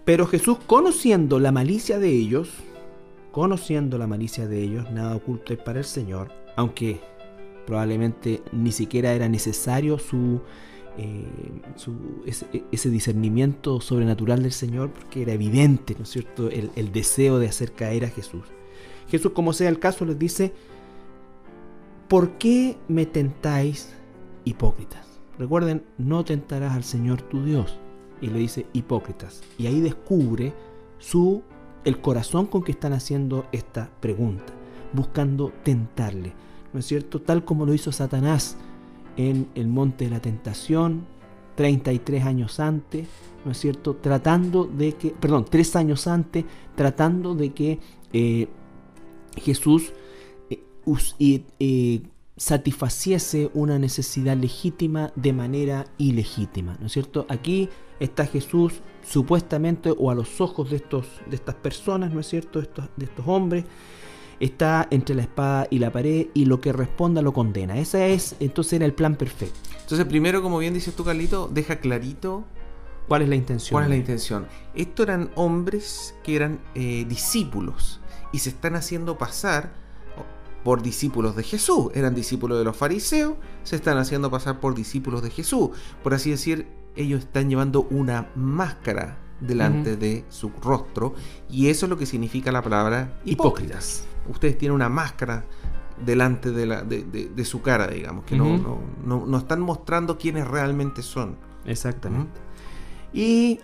[0.03, 2.49] pero Jesús, conociendo la malicia de ellos,
[3.31, 6.99] conociendo la malicia de ellos, nada oculto es para el Señor, aunque
[7.65, 10.41] probablemente ni siquiera era necesario su,
[10.97, 11.25] eh,
[12.71, 17.47] ese, discernimiento sobrenatural del Señor, porque era evidente, ¿no es cierto?, el, el, deseo de
[17.47, 18.43] hacer caer a Jesús.
[19.09, 20.53] Jesús, como sea el caso, les dice,
[22.07, 23.93] ¿por qué me tentáis
[24.45, 25.05] hipócritas?
[25.37, 27.77] Recuerden, no tentarás al Señor tu Dios.
[28.21, 29.41] Y le dice hipócritas.
[29.57, 30.53] Y ahí descubre
[30.99, 31.43] su
[31.83, 34.53] el corazón con que están haciendo esta pregunta,
[34.95, 36.33] buscando tentarle.
[36.75, 37.21] ¿no es cierto?
[37.21, 38.57] Tal como lo hizo Satanás
[39.15, 41.07] en el monte de la tentación,
[41.55, 43.07] 33 años antes,
[43.45, 43.95] ¿no es cierto?
[43.95, 46.43] Tratando de que, perdón, tres años antes,
[46.75, 47.79] tratando de que
[48.11, 48.49] eh,
[49.37, 49.93] Jesús
[50.49, 52.01] eh, eh,
[52.35, 57.25] satisfaciese una necesidad legítima de manera ilegítima, ¿no es cierto?
[57.29, 57.69] Aquí
[58.01, 62.59] está Jesús supuestamente o a los ojos de, estos, de estas personas, ¿no es cierto?
[62.59, 63.63] Estos, de estos hombres,
[64.39, 67.77] está entre la espada y la pared y lo que responda lo condena.
[67.77, 69.59] Ese es, entonces era el plan perfecto.
[69.79, 72.43] Entonces primero, como bien dices tú, Carlito, deja clarito
[73.07, 73.73] cuál es la intención.
[73.73, 74.47] ¿Cuál es la intención?
[74.73, 77.99] Estos eran hombres que eran eh, discípulos
[78.31, 79.73] y se están haciendo pasar
[80.63, 81.91] por discípulos de Jesús.
[81.93, 85.69] Eran discípulos de los fariseos, se están haciendo pasar por discípulos de Jesús.
[86.03, 91.13] Por así decir, ellos están llevando una máscara delante de su rostro
[91.49, 95.45] y eso es lo que significa la palabra hipócritas ustedes tienen una máscara
[96.03, 101.37] delante de, la, de, su cara, digamos, que no, no, están mostrando quiénes realmente son.
[101.65, 102.39] Exactamente.
[103.13, 103.59] Y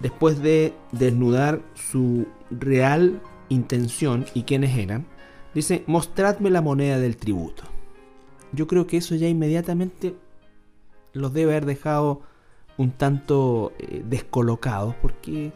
[0.00, 5.06] después de desnudar su real intención y quiénes eran,
[5.54, 7.64] dice, mostradme la moneda del tributo.
[8.52, 10.16] Yo creo que eso ya inmediatamente
[11.12, 12.22] los debe haber dejado
[12.76, 15.52] un tanto eh, descolocados, porque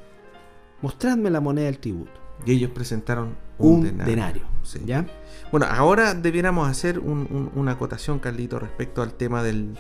[0.83, 2.13] mostradme la moneda del tributo.
[2.45, 4.43] Y ellos presentaron un, denario.
[4.85, 5.07] ¿ya?
[5.51, 9.77] Bueno, ahora debiéramos hacer una acotación, Carlito, respecto al tema del,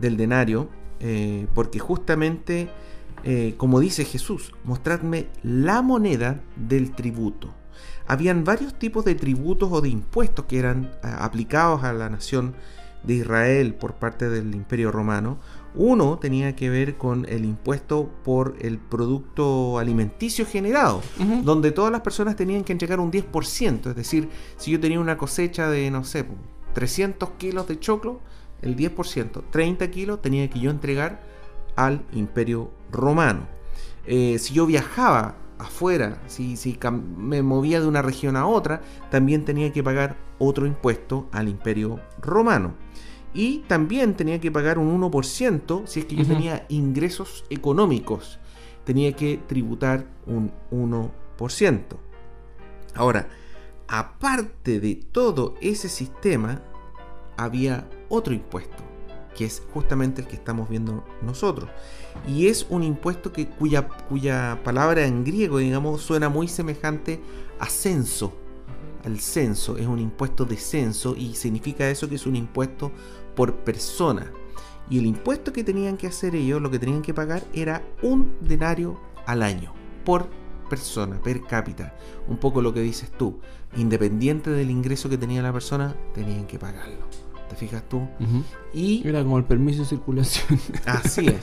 [0.00, 0.68] denario,
[1.00, 2.68] eh, porque justamente,
[3.22, 7.54] eh, como dice Jesús, mostradme la moneda del tributo.
[8.06, 12.54] Habían varios tipos de tributos o de impuestos que eran aplicados a la nación
[13.04, 15.38] de Israel por parte del Imperio Romano.
[15.74, 21.02] Uno tenía que ver con el impuesto por el producto alimenticio generado,
[21.42, 25.18] donde todas las personas tenían que entregar un 10%, es decir, si yo tenía una
[25.18, 26.24] cosecha de, no sé,
[26.74, 28.20] 300 kilos de choclo,
[28.62, 31.22] el 10%, 30 kilos tenía que yo entregar
[31.74, 33.48] al imperio romano.
[34.06, 36.78] Eh, si yo viajaba afuera, si, si
[37.16, 42.00] me movía de una región a otra, también tenía que pagar otro impuesto al imperio
[42.20, 42.74] romano.
[43.34, 48.38] Y también tenía que pagar un 1% si es que yo tenía ingresos económicos.
[48.84, 51.82] Tenía que tributar un 1%.
[52.94, 53.28] Ahora,
[53.88, 56.62] aparte de todo ese sistema,
[57.36, 58.82] había otro impuesto.
[59.34, 61.68] que es justamente el que estamos viendo nosotros.
[62.28, 67.20] Y es un impuesto que, cuya, cuya palabra en griego, digamos, suena muy semejante
[67.58, 68.32] a censo.
[69.04, 72.92] Al censo, es un impuesto de censo y significa eso que es un impuesto
[73.34, 74.32] por persona.
[74.90, 78.36] Y el impuesto que tenían que hacer ellos, lo que tenían que pagar, era un
[78.40, 79.72] denario al año
[80.04, 80.28] por
[80.68, 81.96] persona, per cápita.
[82.28, 83.40] Un poco lo que dices tú.
[83.76, 87.08] Independiente del ingreso que tenía la persona, tenían que pagarlo.
[87.48, 88.06] ¿Te fijas tú?
[88.72, 90.58] Y era como el permiso de circulación.
[90.86, 91.40] Así es.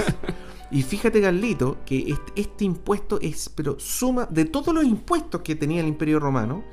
[0.71, 5.55] Y fíjate, Carlito, que este, este, impuesto es, pero suma de todos los impuestos que
[5.55, 6.63] tenía el Imperio Romano,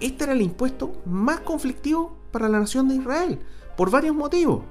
[0.00, 3.40] este era el impuesto más conflictivo para la nación de Israel,
[3.76, 4.62] por varios motivos.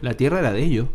[0.00, 0.88] La tierra era de ellos.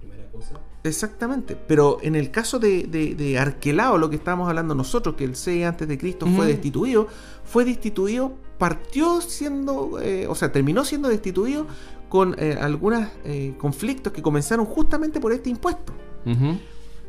[0.00, 0.60] Primera cosa.
[0.86, 5.34] Exactamente, pero en el caso de, de, Arquelao, lo que estábamos hablando nosotros, que el
[5.34, 7.08] 6 antes de Cristo fue destituido,
[7.44, 11.66] fue destituido, partió siendo, eh, o sea, terminó siendo destituido
[12.08, 15.92] con eh, algunos eh, conflictos que comenzaron justamente por este impuesto.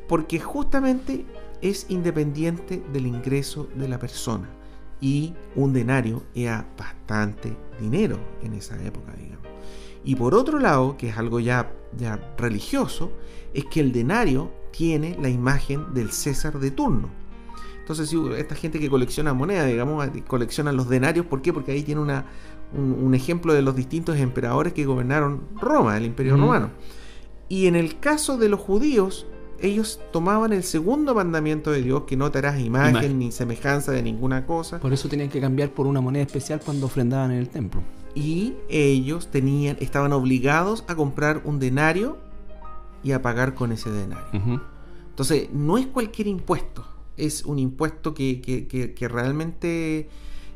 [0.07, 1.25] Porque justamente
[1.61, 4.49] es independiente del ingreso de la persona.
[5.01, 9.46] Y un denario era bastante dinero en esa época, digamos.
[10.07, 13.11] Y por otro lado, que es algo ya, ya religioso,
[13.53, 17.09] es que el denario tiene la imagen del César de turno.
[17.79, 21.51] Entonces, esta gente que colecciona monedas, digamos, colecciona los denarios, ¿por qué?
[21.51, 22.23] Porque ahí tiene una,
[22.73, 26.69] un, ejemplo de los distintos emperadores que gobernaron Roma, el Imperio Romano.
[27.49, 29.27] Y en el caso de los judíos,
[29.59, 34.03] ellos tomaban el segundo mandamiento de Dios, que no te harás imagen, ni semejanza de
[34.03, 34.79] ninguna cosa.
[34.79, 37.81] Por eso tenían que cambiar por una moneda especial cuando ofrendaban en el templo.
[38.17, 42.17] Y ellos tenían, estaban obligados a comprar un denario
[43.03, 44.59] y a pagar con ese denario.
[45.09, 46.83] Entonces, no es cualquier impuesto,
[47.15, 50.09] es un impuesto que, realmente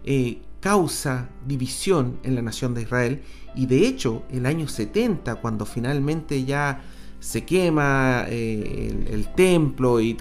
[0.03, 3.21] eh, causa división en la nación de Israel.
[3.55, 6.81] Y de hecho, el año 70, cuando finalmente ya
[7.19, 10.17] se quema eh, el, templo y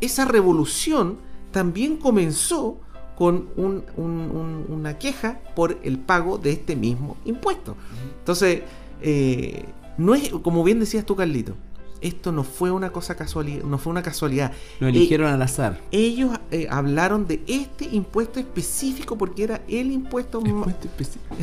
[0.00, 1.18] esa revolución
[1.50, 2.80] también comenzó
[3.18, 7.74] con una queja por el pago de este mismo impuesto.
[8.20, 8.62] Entonces,
[9.02, 9.64] eh,
[9.96, 11.54] no es, como bien decías tú, Carlito,
[12.00, 14.52] esto no fue una cosa casualidad, no fue una casualidad.
[14.78, 15.80] Lo eligieron al azar.
[15.90, 20.76] Ellos eh, hablaron de este impuesto específico porque era el impuesto, más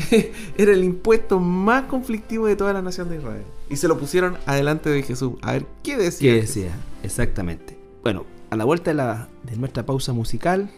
[0.57, 3.43] era el impuesto más conflictivo de toda la nación de Israel.
[3.69, 5.33] Y se lo pusieron adelante de Jesús.
[5.41, 6.31] A ver, ¿qué decía?
[6.31, 6.71] ¿Qué decía?
[7.03, 7.77] Exactamente.
[8.01, 10.71] Bueno, a la vuelta de, la, de nuestra pausa musical,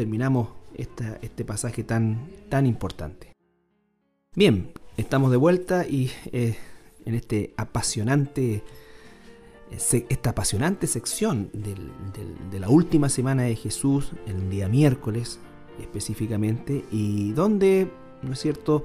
[0.00, 3.34] terminamos este pasaje tan, tan importante.
[4.34, 6.56] Bien, estamos de vuelta y eh,
[7.04, 8.64] en este apasionante,
[9.70, 15.38] esta apasionante sección de la última semana de Jesús, el día miércoles
[15.78, 17.90] específicamente, y donde,
[18.22, 18.84] ¿no es cierto?,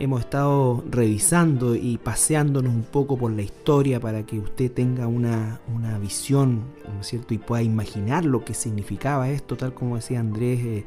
[0.00, 5.60] hemos estado revisando y paseándonos un poco por la historia para que usted tenga una,
[6.00, 7.34] visión, ¿no es cierto?
[7.34, 10.84] Y pueda imaginar lo que significaba esto, tal como decía Andrés, eh,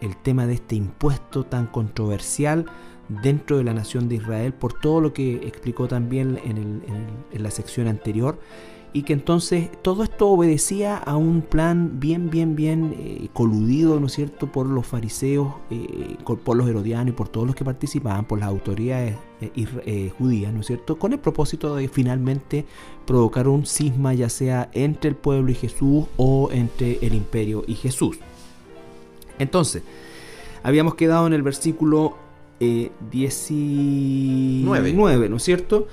[0.00, 2.64] el, tema de este impuesto tan controversial
[3.22, 7.86] dentro de la nación de Israel, por todo lo que explicó también en la sección
[7.86, 8.38] anterior
[8.94, 14.04] y que entonces todo esto obedecía a un plan bien, bien, bien eh, coludido, ¿no
[14.06, 18.26] es cierto?, por los fariseos, eh, por los herodianos y por todos los que participaban,
[18.26, 22.66] por las autoridades eh, judías, ¿no es cierto?, con el propósito de finalmente
[23.06, 27.74] provocar un cisma ya sea entre el pueblo y Jesús o entre el imperio y
[27.74, 28.18] Jesús.
[29.38, 29.82] Entonces,
[30.62, 32.18] habíamos quedado en el versículo
[33.10, 35.88] 19, ¿no es cierto?,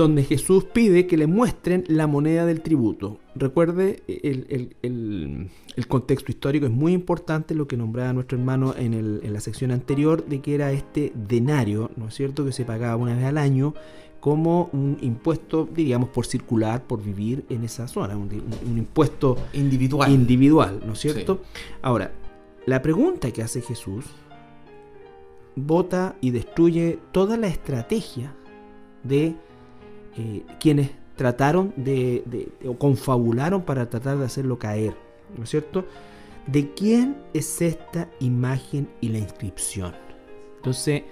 [0.00, 3.18] donde Jesús pide que le muestren la moneda del tributo.
[3.34, 5.50] Recuerde, el,
[5.88, 10.40] contexto histórico es muy importante, lo que nombraba nuestro hermano en, la sección anterior, de
[10.40, 13.74] que era este denario, ¿no es cierto?, que se pagaba una vez al año
[14.20, 18.30] como un impuesto, diríamos, por circular, por vivir en esa zona, un,
[18.74, 20.10] impuesto individual.
[20.10, 21.42] individual, ¿no es cierto?
[21.82, 22.12] Ahora,
[22.64, 24.06] la pregunta que hace Jesús
[25.56, 28.34] vota y destruye toda la estrategia
[29.02, 29.34] de
[30.16, 34.94] eh, quienes trataron de, o confabularon para tratar de hacerlo caer,
[35.36, 35.84] ¿no es cierto?
[36.46, 39.94] ¿De quién es esta imagen y la inscripción?
[40.56, 41.02] Entonces,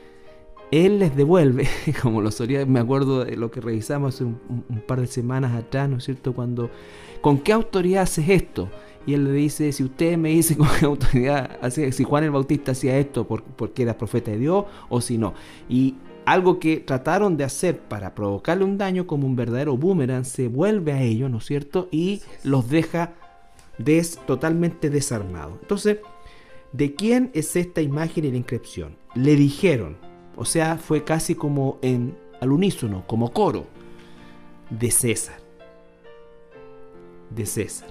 [0.70, 1.68] él les devuelve,
[2.02, 4.38] como lo solía, me acuerdo de lo que revisamos hace un,
[4.86, 6.32] par de semanas atrás, ¿no es cierto?
[6.32, 6.70] Cuando,
[7.20, 8.68] ¿con qué autoridad haces esto?
[9.06, 12.72] Y él le dice, si usted me dice con qué autoridad, si Juan el Bautista
[12.72, 15.34] hacía esto porque era profeta de Dios o si no.
[15.68, 15.96] Y
[16.32, 20.92] algo que trataron de hacer para provocarle un daño como un verdadero boomerang se vuelve
[20.92, 21.88] a ellos, ¿no es cierto?
[21.90, 23.14] Y los deja
[23.78, 25.58] des, totalmente desarmados.
[25.62, 25.98] Entonces,
[26.72, 28.96] ¿de quién es esta imagen y la inscripción?
[29.14, 29.96] Le dijeron,
[30.36, 33.66] o sea, fue casi como en al unísono, como coro.
[34.70, 35.40] de César.
[37.30, 37.88] De César.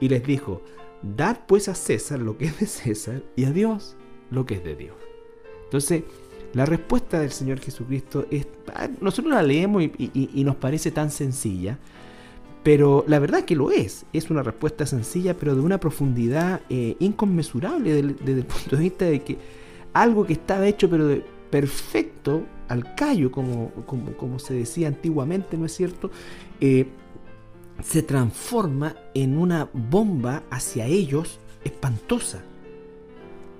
[0.00, 0.60] Y les dijo,
[1.02, 3.96] dad pues a César lo que es de César y a Dios
[4.32, 4.96] lo que es de Dios.
[5.64, 6.02] Entonces,
[6.56, 11.78] la respuesta del Señor Jesucristo es, ah, nosotros la leemos y, nos parece tan sencilla,
[12.62, 14.06] pero la verdad que lo es.
[14.14, 19.04] Es una respuesta sencilla, pero de una profundidad eh, inconmensurable desde, el punto de vista
[19.04, 19.36] de que
[19.92, 23.70] algo que estaba hecho, pero perfecto al callo, como,
[24.16, 26.10] como, se decía antiguamente, ¿no es cierto?
[26.62, 26.86] Eh,
[27.82, 32.40] se transforma en una bomba hacia ellos espantosa.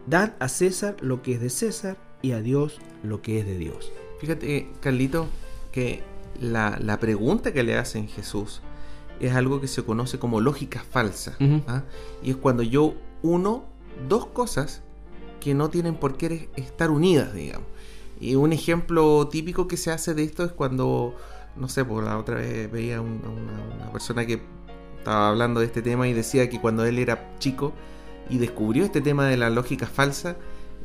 [0.07, 3.57] Dad a César lo que es de César y a Dios lo que es de
[3.57, 3.93] Dios.
[4.21, 5.29] Fíjate, Carlito,
[5.73, 6.03] que
[6.41, 8.61] la, pregunta que le hacen Jesús
[9.21, 11.37] es algo que se conoce como lógica falsa.
[11.67, 11.83] ¿ah?
[12.23, 13.65] Y es cuando yo uno
[14.09, 14.83] dos cosas
[15.41, 17.67] que no tienen por qué estar unidas, digamos.
[18.19, 21.15] Y un ejemplo típico que se hace de esto es cuando,
[21.57, 24.41] no sé, por la otra vez veía una persona que
[24.99, 27.73] estaba hablando de este tema y decía que cuando él era chico
[28.29, 30.37] y descubrió este tema de la lógica falsa,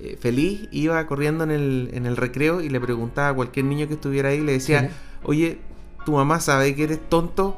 [0.03, 3.87] eh, feliz, iba corriendo en el, en el recreo y le preguntaba a cualquier niño
[3.87, 4.89] que estuviera ahí, le decía,
[5.23, 5.59] oye,
[6.05, 7.57] ¿tu mamá sabe que eres tonto?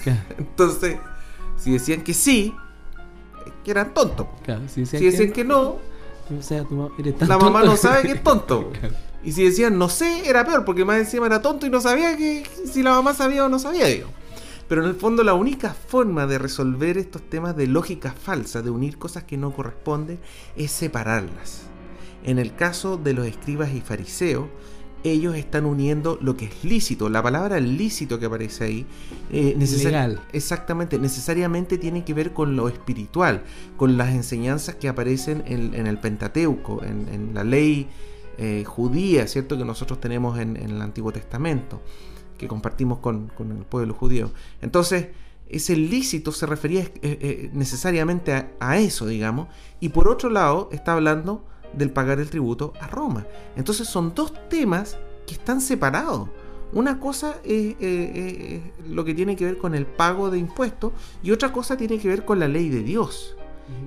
[0.38, 0.96] Entonces,
[1.58, 2.54] si decían que sí,
[3.64, 4.28] que eran tontos.
[4.72, 5.76] si decían, que, no,
[7.20, 8.72] la mamá no sabe que es tonto.
[9.22, 12.16] Y si decían no sé, era peor, porque más encima era tonto y no sabía
[12.16, 14.08] que si la mamá sabía o no sabía, digo.
[14.68, 18.70] Pero en el fondo la única forma de resolver estos temas de lógica falsa, de
[18.70, 20.18] unir cosas que no corresponden,
[20.56, 21.73] es separarlas.
[22.24, 24.46] En el caso de los escribas y fariseos,
[25.04, 27.10] ellos están uniendo lo que es lícito.
[27.10, 28.86] La palabra lícito que aparece ahí,
[29.30, 29.56] eh,
[30.32, 33.42] exactamente, necesariamente tiene que ver con lo espiritual,
[33.76, 37.86] con las enseñanzas que aparecen en, el Pentateuco, en, la ley
[38.38, 39.58] eh, judía, ¿cierto?
[39.58, 41.82] Que nosotros tenemos en, el Antiguo Testamento,
[42.38, 44.32] que compartimos con, el pueblo judío.
[44.62, 45.08] Entonces,
[45.50, 49.48] ese lícito se refería eh, necesariamente a, a eso, digamos,
[49.80, 51.44] y por otro lado está hablando
[51.76, 53.26] del pagar el tributo a Roma.
[53.56, 56.28] Entonces son dos temas que están separados.
[56.72, 57.76] Una cosa es,
[58.88, 62.08] lo que tiene que ver con el pago de impuestos y otra cosa tiene que
[62.08, 63.36] ver con la ley de Dios.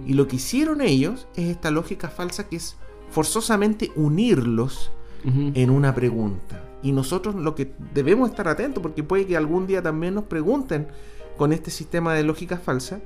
[0.05, 2.77] Y lo que hicieron ellos es esta lógica falsa que es
[3.11, 4.91] forzosamente unirlos
[5.23, 6.63] en una pregunta.
[6.81, 10.87] Y nosotros lo que debemos estar atentos, porque puede que algún día también nos pregunten
[11.35, 13.01] con este sistema de lógica falsa,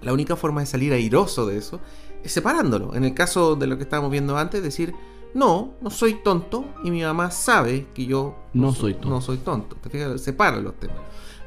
[0.00, 1.80] la única forma de salir airoso de eso
[2.24, 2.94] separándolo.
[2.94, 4.94] En el caso de lo que estábamos viendo antes, decir,
[5.34, 9.08] no, no soy tonto y mi mamá sabe que yo no, soy tonto.
[9.08, 9.76] No soy tonto.
[10.18, 10.98] Separa los temas.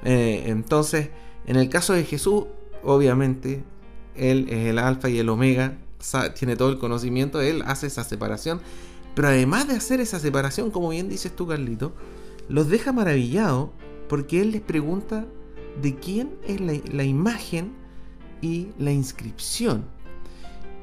[0.03, 1.09] Eh, entonces,
[1.45, 2.45] en el caso de Jesús,
[2.83, 3.63] obviamente,
[4.15, 5.77] Él es el alfa y el omega,
[6.37, 8.61] tiene todo el conocimiento, Él hace esa separación.
[9.15, 11.93] Pero además de hacer esa separación, como bien dices tú, Carlito,
[12.49, 13.69] los deja maravillados
[14.07, 15.25] porque Él les pregunta
[15.81, 17.73] de quién es la imagen
[18.41, 19.85] y la inscripción.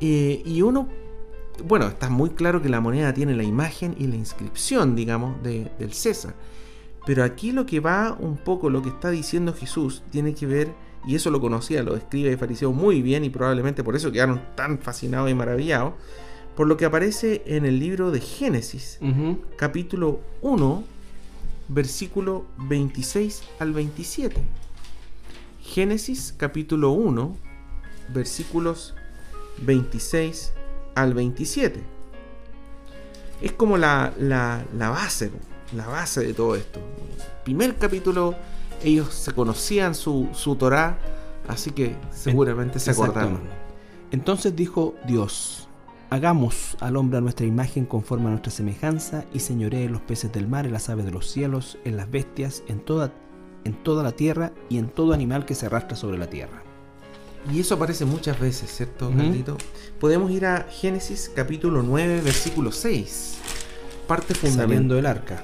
[0.06, 0.86] Eh, y uno,
[1.66, 5.94] bueno, está muy claro que la moneda tiene la imagen y la inscripción, digamos, del
[5.94, 6.34] César.
[7.06, 10.68] Pero aquí lo que va un poco, lo que está diciendo Jesús, tiene que ver,
[11.06, 14.42] y eso lo conocía, lo escribe y fariseos muy bien, y probablemente por eso quedaron
[14.54, 15.94] tan fascinados y maravillados,
[16.54, 18.98] por lo que aparece en el libro de Génesis,
[19.56, 20.84] capítulo 1,
[21.68, 24.36] versículo 26 al 27.
[25.62, 27.36] Génesis capítulo 1,
[28.12, 28.94] versículos
[29.58, 30.52] 26
[30.94, 31.82] al 27.
[33.42, 34.12] Es como la,
[34.72, 35.30] base,
[35.74, 36.80] la base de todo esto.
[37.44, 38.34] Primer capítulo,
[38.82, 40.98] ellos se conocían su, su Torah,
[41.48, 43.40] así que seguramente se acordaron.
[44.10, 45.68] Entonces dijo Dios,
[46.10, 50.32] hagamos al hombre a nuestra imagen conforme a nuestra semejanza y señoree en los peces
[50.32, 53.12] del mar, en las aves de los cielos, en las bestias, en toda,
[53.64, 56.63] en toda la tierra y en todo animal que se arrastra sobre la tierra.
[57.52, 59.56] Y eso aparece muchas veces, ¿cierto, uh
[60.00, 63.34] Podemos ir a Génesis capítulo 9, versículo 6.
[64.06, 64.96] Parte fundamental.
[64.96, 65.42] del arca.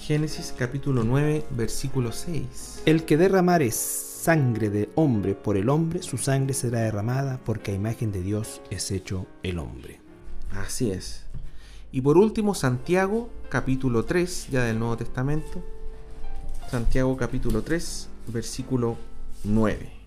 [0.00, 2.82] Génesis capítulo 9, versículo 6.
[2.84, 7.74] El que derramare sangre de hombre por el hombre, su sangre será derramada, porque a
[7.74, 10.00] imagen de Dios es hecho el hombre.
[10.50, 11.24] Así es.
[11.90, 15.62] Y por último, Santiago capítulo 3, ya del Nuevo Testamento.
[16.70, 18.96] Santiago capítulo 3, versículo
[19.44, 20.01] 9.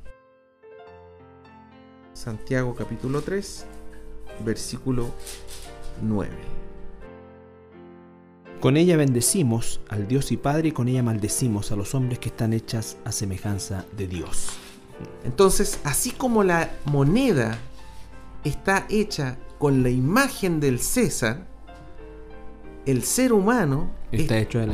[2.16, 3.66] Santiago capítulo 3,
[4.45, 5.11] versículo
[6.01, 6.32] 9.
[8.61, 12.30] Con ella bendecimos al Dios y Padre y con ella maldecimos a los hombres que
[12.30, 14.47] están hechas a semejanza de Dios.
[15.26, 17.59] Entonces, así como la moneda
[18.45, 21.45] está hecha con la imagen del César,
[22.86, 24.66] el ser humano está hecho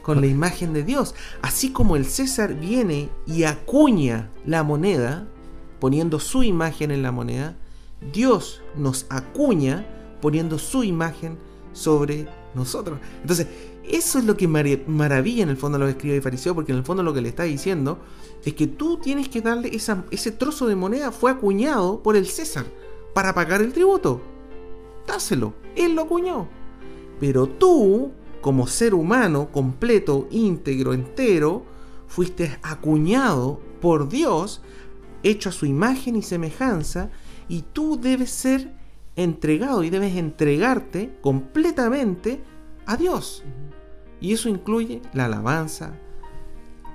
[0.00, 1.14] con la imagen de Dios.
[1.42, 5.28] Así como el César viene y acuña la moneda,
[5.80, 7.56] poniendo su imagen en la moneda,
[8.12, 9.86] Dios nos acuña
[10.20, 11.38] poniendo su imagen
[11.72, 12.98] sobre nosotros.
[13.20, 13.46] Entonces,
[13.84, 16.78] eso es lo que maravilla en el fondo a los escribas y fariseos, porque en
[16.78, 17.98] el fondo lo que le está diciendo
[18.44, 22.66] es que tú tienes que darle ese trozo de moneda fue acuñado por el César
[23.14, 24.20] para pagar el tributo.
[25.06, 26.48] Dáselo, él lo acuñó.
[27.18, 31.64] Pero tú, como ser humano completo, íntegro, entero,
[32.06, 34.60] fuiste acuñado por Dios,
[35.22, 37.10] hecho a su imagen y semejanza,
[37.48, 38.72] y tú debes ser
[39.16, 42.40] entregado y debes entregarte completamente
[42.86, 43.42] a Dios.
[44.20, 45.92] Y eso incluye la alabanza,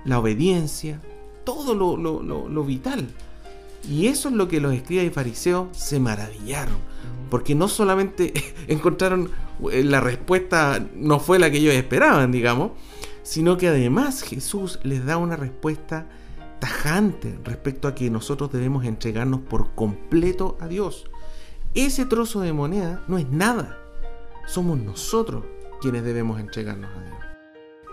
[0.05, 1.01] la obediencia,
[1.43, 3.07] todo lo, vital.
[3.89, 6.78] Y eso es lo que los escribas y fariseos se maravillaron.
[7.30, 8.34] Porque no solamente
[8.67, 9.30] encontraron
[9.71, 12.71] eh, la respuesta, no fue la que ellos esperaban, digamos,
[13.24, 16.07] sino que además Jesús les da una respuesta
[17.43, 21.05] respecto a que nosotros debemos entregarnos por completo a Dios.
[21.74, 23.80] Ese trozo de moneda no es nada.
[24.45, 25.45] Somos nosotros
[25.82, 27.18] quienes debemos entregarnos a Dios.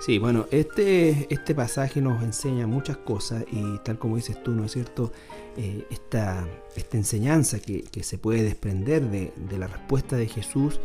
[0.01, 4.65] Sí, bueno, este, este pasaje nos enseña muchas cosas y tal como dices tú, ¿no
[4.65, 5.13] es cierto?
[5.59, 10.81] Eh, esta, esta, enseñanza que, se puede desprender de, la respuesta de Jesús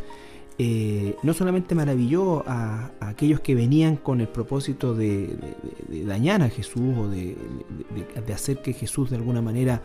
[0.58, 5.36] eh, no solamente maravilló a, aquellos que venían con el propósito de,
[6.04, 7.36] dañar a Jesús o de,
[8.32, 9.82] hacer que Jesús de alguna manera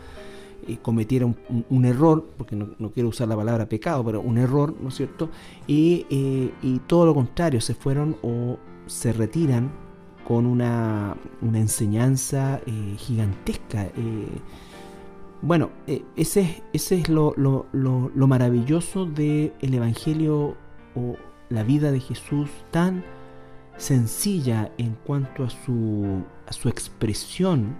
[0.66, 4.88] eh, cometiera un, error, porque no, quiero usar la palabra pecado, pero un error, ¿no
[4.88, 5.30] es cierto?
[5.66, 9.70] Y, y todo lo contrario, se fueron o se retiran
[10.26, 13.84] con una, enseñanza eh, gigantesca.
[13.84, 14.28] Eh,
[15.40, 17.34] bueno, eh, ese, ese es lo,
[18.14, 20.56] maravilloso del Evangelio
[20.94, 21.16] o
[21.48, 23.04] la vida de Jesús, tan
[23.76, 27.76] sencilla en cuanto a su, su expresión.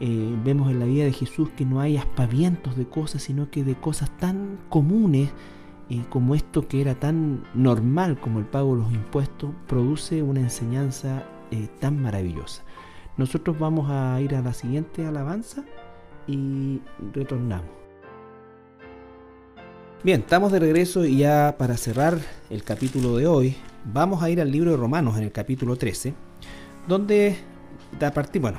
[0.00, 3.74] vemos en la vida de Jesús que no hay aspavientos de cosas, sino que de
[3.74, 5.32] cosas tan comunes
[5.88, 10.40] y como esto que era tan normal como el pago de los impuestos, produce una
[10.40, 12.62] enseñanza eh, tan maravillosa.
[13.16, 15.64] Nosotros vamos a ir a la siguiente alabanza
[16.26, 16.80] y
[17.12, 17.83] retornamos.
[20.04, 22.18] Bien, estamos de regreso y ya para cerrar
[22.50, 23.56] el capítulo de hoy,
[23.90, 26.12] vamos a ir al libro de Romanos en el capítulo 13,
[26.86, 27.38] donde
[27.98, 28.58] a partir, bueno,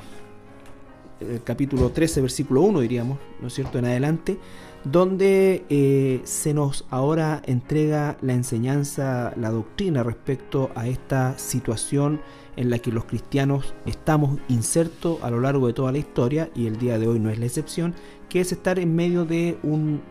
[1.19, 4.39] el capítulo 13, versículo 1 diríamos, ¿no es cierto?, en adelante,
[4.85, 12.21] donde eh, se nos ahora entrega la enseñanza, la doctrina respecto a esta situación
[12.55, 16.65] en la que los cristianos estamos insertos a lo largo de toda la historia, y
[16.65, 17.93] el día de hoy no es la excepción,
[18.29, 20.01] que es estar en medio de un,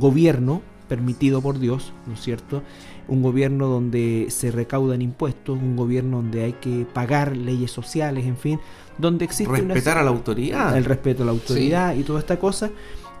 [0.00, 2.64] gobierno permitido por Dios, ¿no es cierto?
[3.06, 8.36] Un gobierno donde se recaudan impuestos, un gobierno donde hay que pagar leyes sociales, en
[8.36, 8.58] fin,
[8.98, 9.52] donde existe...
[9.52, 10.76] Respetar a la autoridad.
[10.76, 12.70] El respeto a la autoridad y toda esta cosa.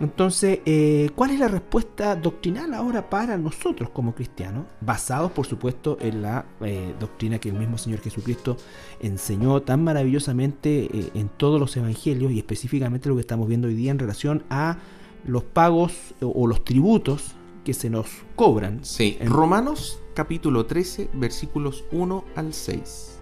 [0.00, 4.64] Entonces, eh, ¿cuál es la respuesta doctrinal ahora para nosotros como cristianos?
[4.80, 8.56] Basados, por supuesto, en la eh, doctrina que el mismo Señor Jesucristo
[8.98, 13.74] enseñó tan maravillosamente eh, en todos los evangelios y específicamente lo que estamos viendo hoy
[13.74, 14.78] día en relación a
[15.24, 17.34] los pagos o, los tributos
[17.64, 18.84] que se nos cobran.
[18.84, 23.20] Sí, en Romanos capítulo 13, versículos 1 al 6.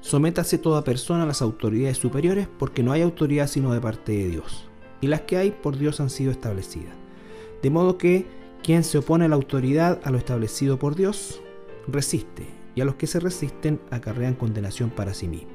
[0.00, 4.28] Sométase toda persona a las autoridades superiores porque no hay autoridad sino de parte de
[4.28, 4.68] Dios
[5.02, 6.94] y las que hay por Dios han sido establecidas.
[7.62, 8.26] De modo que
[8.62, 11.42] quien se opone a la autoridad, a lo establecido por Dios,
[11.88, 15.52] resiste, y a los que se resisten acarrean condenación para sí mismos.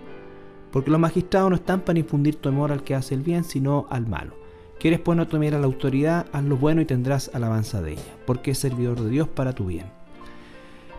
[0.72, 4.05] Porque los magistrados no están para infundir temor al que hace el bien, sino al
[4.05, 4.36] malo.
[4.80, 8.15] Quieres pues no temer a la autoridad, haz lo bueno y tendrás alabanza de ella,
[8.25, 9.86] porque es servidor de Dios para tu bien.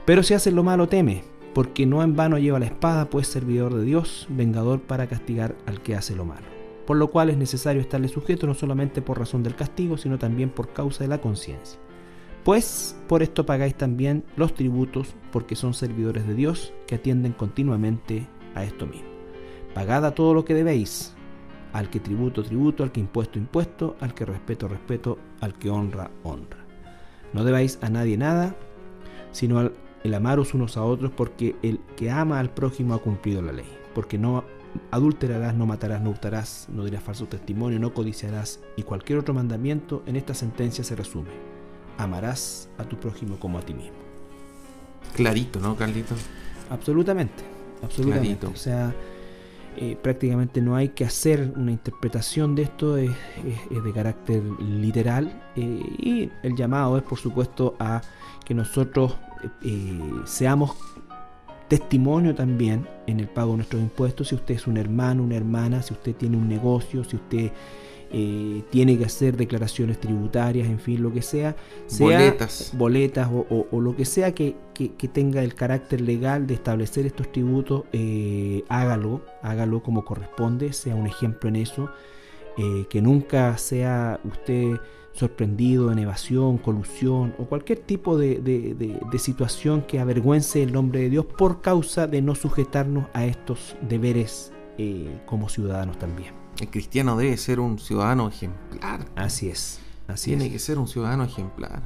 [0.05, 1.23] Pero si haces lo malo, teme,
[1.55, 5.81] porque no en vano lleva la espada, pues servidor de Dios, vengador para castigar al
[5.83, 6.59] que hace lo malo
[6.89, 10.49] por lo cual es necesario estarle sujeto no solamente por razón del castigo, sino también
[10.49, 11.79] por causa de la conciencia.
[12.45, 18.27] Pues por esto pagáis también los tributos, porque son servidores de Dios que atienden continuamente
[18.55, 19.07] a esto mismo.
[19.75, 21.15] Pagad todo lo que debéis,
[21.73, 26.11] al que tributo, tributo, al que impuesto, impuesto, al que respeto, respeto, al que honra,
[26.23, 26.59] honra.
[27.33, 28.57] No debáis a nadie nada,
[29.33, 29.71] sino
[30.03, 33.69] el amaros unos a otros, porque el que ama al prójimo ha cumplido la ley,
[33.95, 34.45] porque no
[34.91, 40.03] adulterarás, no matarás, no hurtarás, no dirás falso testimonio, no codiciarás y cualquier otro mandamiento
[40.07, 41.31] en esta sentencia se resume.
[41.97, 43.97] Amarás a tu prójimo como a ti mismo.
[45.17, 46.15] Clarito, ¿no, Carlito?
[46.71, 47.43] Absolutamente,
[47.83, 48.47] absolutamente.
[48.47, 48.95] O sea,
[49.81, 53.11] eh, prácticamente no hay que hacer una interpretación de esto, es,
[53.71, 58.03] de carácter literal eh, y el llamado es por supuesto a
[58.45, 59.17] que nosotros
[60.25, 60.75] seamos
[61.69, 65.83] testimonio también en el pago de nuestros impuestos, si usted es un hermano, una hermana,
[65.83, 67.53] si usted tiene un negocio, si usted
[68.11, 71.57] eh, tiene que hacer declaraciones tributarias, en fin, lo que sea,
[71.99, 74.57] boletas, boletas o, lo que sea que,
[75.13, 81.07] tenga el carácter legal de establecer estos tributos, eh, hágalo, hágalo como corresponde, sea un
[81.07, 81.91] ejemplo en eso,
[82.57, 84.79] eh, que nunca sea usted
[85.13, 91.27] sorprendido en evasión, colusión o cualquier tipo de, situación que avergüence el nombre de Dios
[91.27, 96.33] por causa de no sujetarnos a estos deberes eh, como ciudadanos también.
[96.61, 99.07] El cristiano debe ser un ciudadano ejemplar.
[99.15, 99.81] Así es.
[100.09, 101.83] Así Tiene que ser un ciudadano ejemplar.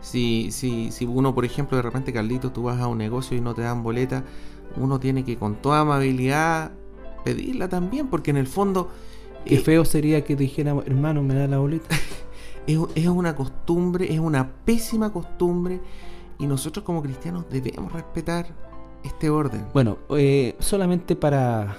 [0.00, 3.40] Si, si, si uno, por ejemplo, de repente, Carlito, tú vas a un negocio y
[3.40, 4.24] no te dan boleta,
[4.76, 6.72] uno tiene que con toda amabilidad
[7.24, 8.90] pedirla también, porque en el fondo...
[9.44, 11.94] Qué eh, feo sería que dijera, hermano, me da la boleta.
[12.66, 15.80] es, una costumbre, es una pésima costumbre
[16.38, 18.46] y nosotros como cristianos debemos respetar
[19.04, 19.66] este orden.
[19.72, 21.76] Bueno, eh, solamente para,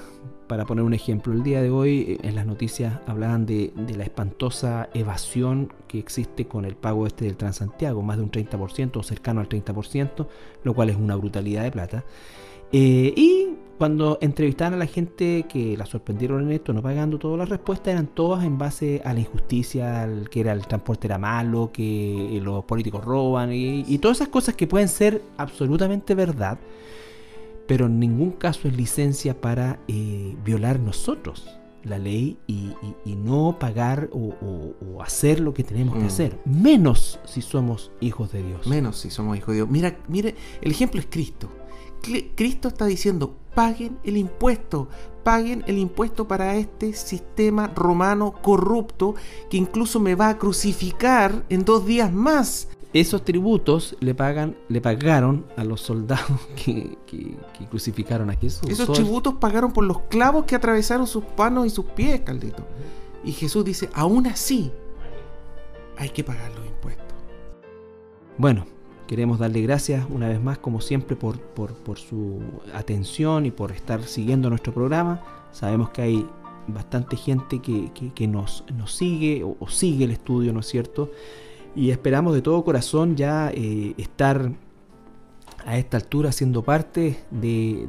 [0.48, 4.04] para poner un ejemplo, el día de hoy eh, en las noticias hablaban de, la
[4.04, 9.04] espantosa evasión que existe con el pago este del Transantiago, más de un 30% o
[9.04, 10.28] cercano al 30%,
[10.64, 12.04] lo cual es una brutalidad de plata.
[12.72, 17.38] Eh, y cuando entrevistaban a la gente que la sorprendieron en esto, no pagando, todas
[17.38, 21.70] las respuestas eran todas en base a la injusticia, que era el transporte era malo,
[21.72, 26.58] que los políticos roban y, todas esas cosas que pueden ser absolutamente verdad,
[27.68, 32.74] pero en ningún caso es licencia para eh, violar nosotros la ley y,
[33.06, 36.08] no pagar o, hacer lo que tenemos que mm.
[36.08, 36.40] hacer.
[36.46, 38.68] Menos si somos hijos de Dios.
[38.68, 39.70] Menos si somos hijos de Dios.
[39.70, 41.50] Mira, mire, el ejemplo es Cristo.
[42.36, 44.88] Cristo está diciendo, paguen el impuesto,
[45.24, 49.16] paguen el impuesto para este sistema romano corrupto
[49.50, 52.70] que incluso me va a crucificar en dos días más.
[52.94, 56.98] Esos tributos le pagan, le pagaron a los soldados que,
[57.70, 58.70] crucificaron a Jesús.
[58.70, 62.66] Esos tributos pagaron por los clavos que atravesaron sus manos y sus pies, Caldito.
[63.24, 64.72] Y Jesús dice, aún así,
[65.98, 67.06] hay que pagar los impuestos.
[68.38, 68.66] Bueno,
[69.08, 71.40] Queremos darle gracias una vez más, como siempre, por,
[71.96, 72.42] su
[72.74, 75.22] atención y por estar siguiendo nuestro programa.
[75.54, 76.30] Sabemos que hay
[76.68, 81.10] bastante gente que, nos, nos, sigue o, sigue el estudio, ¿no es cierto?
[81.78, 84.52] Y esperamos de todo corazón ya eh, estar
[85.64, 87.88] a esta altura siendo parte de,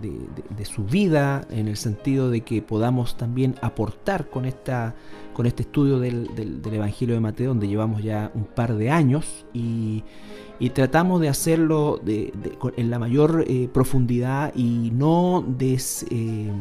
[0.64, 4.94] su vida, en el sentido de que podamos también aportar con, esta,
[5.32, 9.46] con este estudio del, del Evangelio de Mateo, donde llevamos ya un par de años
[9.54, 10.02] y
[10.74, 16.52] tratamos de hacerlo en la mayor eh, profundidad y no des, eh,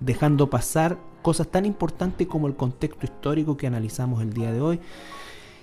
[0.00, 4.80] dejando pasar cosas tan importantes como el contexto histórico que analizamos el día de hoy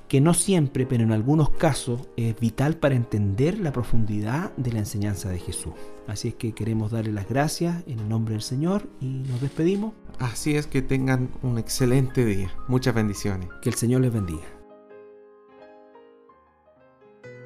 [0.08, 4.80] que no siempre, pero en algunos casos es vital para entender la profundidad de la
[4.80, 5.74] enseñanza de Jesús.
[6.08, 9.94] Así es que queremos darle las gracias en el nombre del Señor y nos despedimos.
[10.20, 12.52] Así es que tengan un excelente día.
[12.68, 13.50] Muchas bendiciones.
[13.62, 14.57] Que el Señor les bendiga.